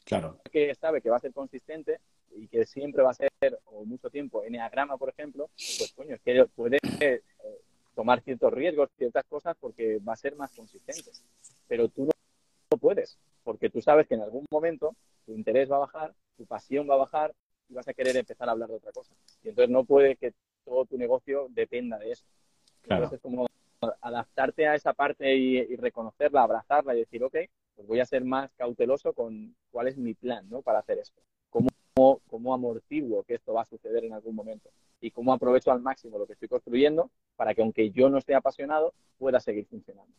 [0.52, 1.98] que sabe que va a ser consistente
[2.36, 3.32] y que siempre va a ser,
[3.64, 7.22] o mucho tiempo, enneagrama, por ejemplo, pues coño, es que puede eh,
[7.96, 11.10] tomar ciertos riesgos, ciertas cosas, porque va a ser más consistente.
[11.66, 12.10] Pero tú no
[12.76, 14.94] puedes, porque tú sabes que en algún momento
[15.24, 17.32] tu interés va a bajar, tu pasión va a bajar
[17.68, 19.14] y vas a querer empezar a hablar de otra cosa.
[19.42, 20.32] Y entonces no puede que
[20.64, 22.24] todo tu negocio dependa de eso.
[22.82, 23.46] Entonces es como
[24.00, 27.36] adaptarte a esa parte y, reconocerla, abrazarla y decir, ok,
[27.74, 30.62] pues voy a ser más cauteloso con cuál es mi plan ¿no?
[30.62, 31.20] para hacer esto.
[31.50, 35.80] Cómo, cómo amortiguo que esto va a suceder en algún momento y cómo aprovecho al
[35.80, 40.12] máximo lo que estoy construyendo para que aunque yo no esté apasionado, pueda seguir funcionando.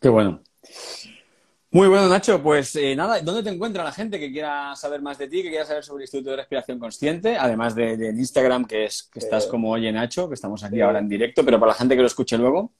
[0.00, 0.40] Qué bueno.
[1.70, 2.42] Muy bueno, Nacho.
[2.42, 5.50] Pues eh, nada, ¿dónde te encuentra la gente que quiera saber más de ti, que
[5.50, 7.36] quiera saber sobre el Instituto de Respiración Consciente?
[7.36, 10.98] Además de, de Instagram, que es que estás como Oye Nacho, que estamos aquí ahora
[10.98, 12.72] en directo, pero para la gente que lo escuche luego.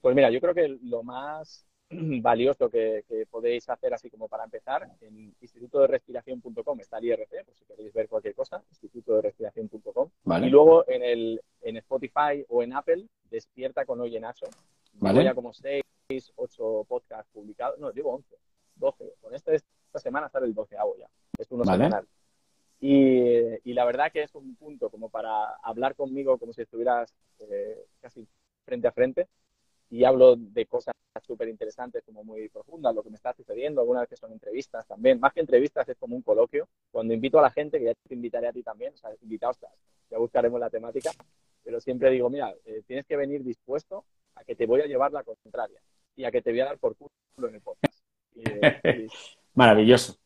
[0.00, 4.88] Pues mira, yo creo que lo más valioso que, podéis hacer así como para empezar,
[5.00, 9.22] en instituto de respiración.com está el IRC, por si queréis ver cualquier cosa, instituto de
[9.22, 10.10] respiración.com.
[10.42, 14.46] Y luego en, el, en Spotify o en Apple, despierta con Oye Nacho.
[14.94, 15.24] Vale.
[15.24, 15.82] Ya como seis,
[16.36, 18.36] ocho podcasts publicados, no, digo 11,
[18.76, 19.14] 12.
[19.20, 21.08] Con este, esta semana sale el 12 ya.
[21.38, 22.06] Es uno semanal.
[22.80, 27.86] Y, la verdad que es un punto como para hablar conmigo como si estuvieras eh,
[28.00, 28.26] casi
[28.64, 29.28] frente a frente
[29.90, 34.02] y hablo de cosas súper interesantes, como muy profundas, lo que me está sucediendo, algunas
[34.02, 37.50] veces son entrevistas también, más que entrevistas es como un coloquio, cuando invito a la
[37.50, 39.58] gente, que ya te invitaré a ti también, o sea, invitados,
[40.10, 41.10] ya buscaremos la temática,
[41.64, 44.04] pero siempre digo, mira, eh, tienes que venir dispuesto
[44.36, 45.80] a que te voy a llevar la contraria
[46.14, 47.98] y a que te voy a dar por culo en el podcast.
[48.36, 49.06] Eh,
[49.54, 50.16] Maravilloso.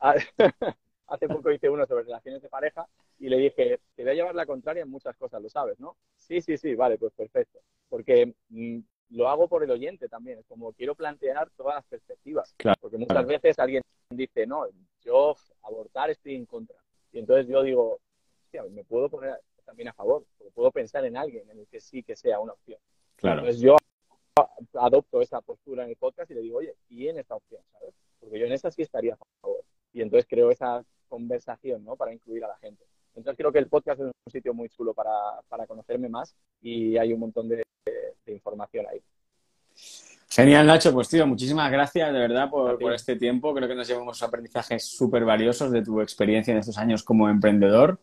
[1.06, 2.86] Hace poco hice uno sobre relaciones de pareja
[3.18, 5.96] y le dije, te voy a llevar la contraria en muchas cosas, lo sabes, ¿no?
[6.16, 7.60] Sí, sí, sí, vale, pues perfecto.
[7.88, 8.80] Porque mm,
[9.10, 12.54] lo hago por el oyente también, es como quiero plantear todas las perspectivas.
[12.80, 14.66] porque muchas veces alguien dice, no,
[15.00, 16.76] yo abortar estoy en contra.
[17.12, 18.00] Y entonces yo digo,
[18.70, 22.16] me puedo poner también a favor, puedo pensar en alguien en el que sí que
[22.16, 22.78] sea una opción.
[23.22, 23.76] Entonces yo
[24.74, 27.62] adopto esa postura en el podcast y le digo, oye, ¿y en esta opción?
[27.72, 27.94] ¿sabes?
[28.20, 29.64] Porque yo en esa sí estaría a favor.
[29.92, 31.96] Y entonces creo esa conversación, ¿no?
[31.96, 32.84] Para incluir a la gente.
[33.14, 35.10] Entonces creo que el podcast es un sitio muy chulo para,
[35.48, 37.62] para conocerme más y hay un montón de,
[38.26, 39.02] información ahí.
[40.38, 40.92] Genial, Nacho.
[40.92, 43.52] Pues, tío, muchísimas gracias de verdad por, por este tiempo.
[43.52, 47.98] Creo que nos llevamos aprendizajes súper valiosos de tu experiencia en estos años como emprendedor.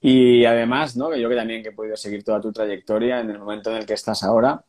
[0.00, 1.16] Y además, ¿no?
[1.16, 3.86] Yo que también que he podido seguir toda tu trayectoria en el momento en el
[3.86, 4.64] que estás ahora,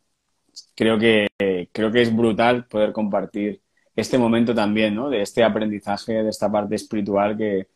[0.74, 1.28] creo que,
[1.72, 3.61] creo que es brutal poder compartir
[3.95, 5.07] este momento también, ¿no?
[5.07, 7.67] De este aprendizaje, de esta parte espiritual que,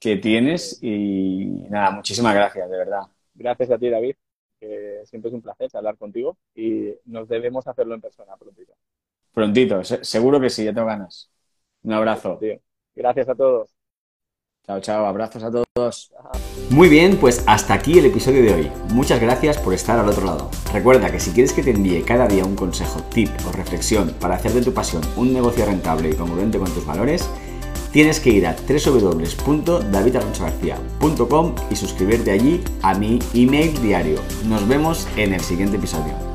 [0.00, 0.80] que tienes.
[0.82, 3.02] Y nada, muchísimas gracias, de verdad.
[3.34, 4.16] Gracias a ti, David
[4.60, 8.74] que siempre es un placer hablar contigo y nos debemos hacerlo en persona prontito.
[9.32, 11.30] Prontito, seguro que sí, ya tengo ganas.
[11.82, 12.38] Un abrazo.
[12.94, 13.74] Gracias a todos.
[14.66, 16.12] Chao, chao, abrazos a todos.
[16.70, 18.72] Muy bien, pues hasta aquí el episodio de hoy.
[18.92, 20.50] Muchas gracias por estar al otro lado.
[20.72, 24.34] Recuerda que si quieres que te envíe cada día un consejo, tip o reflexión para
[24.34, 27.28] hacer de tu pasión un negocio rentable y congruente con tus valores,
[27.92, 34.20] tienes que ir a www.davidalonsogarcía.com y suscribirte allí a mi email diario.
[34.46, 36.29] Nos vemos en el siguiente episodio.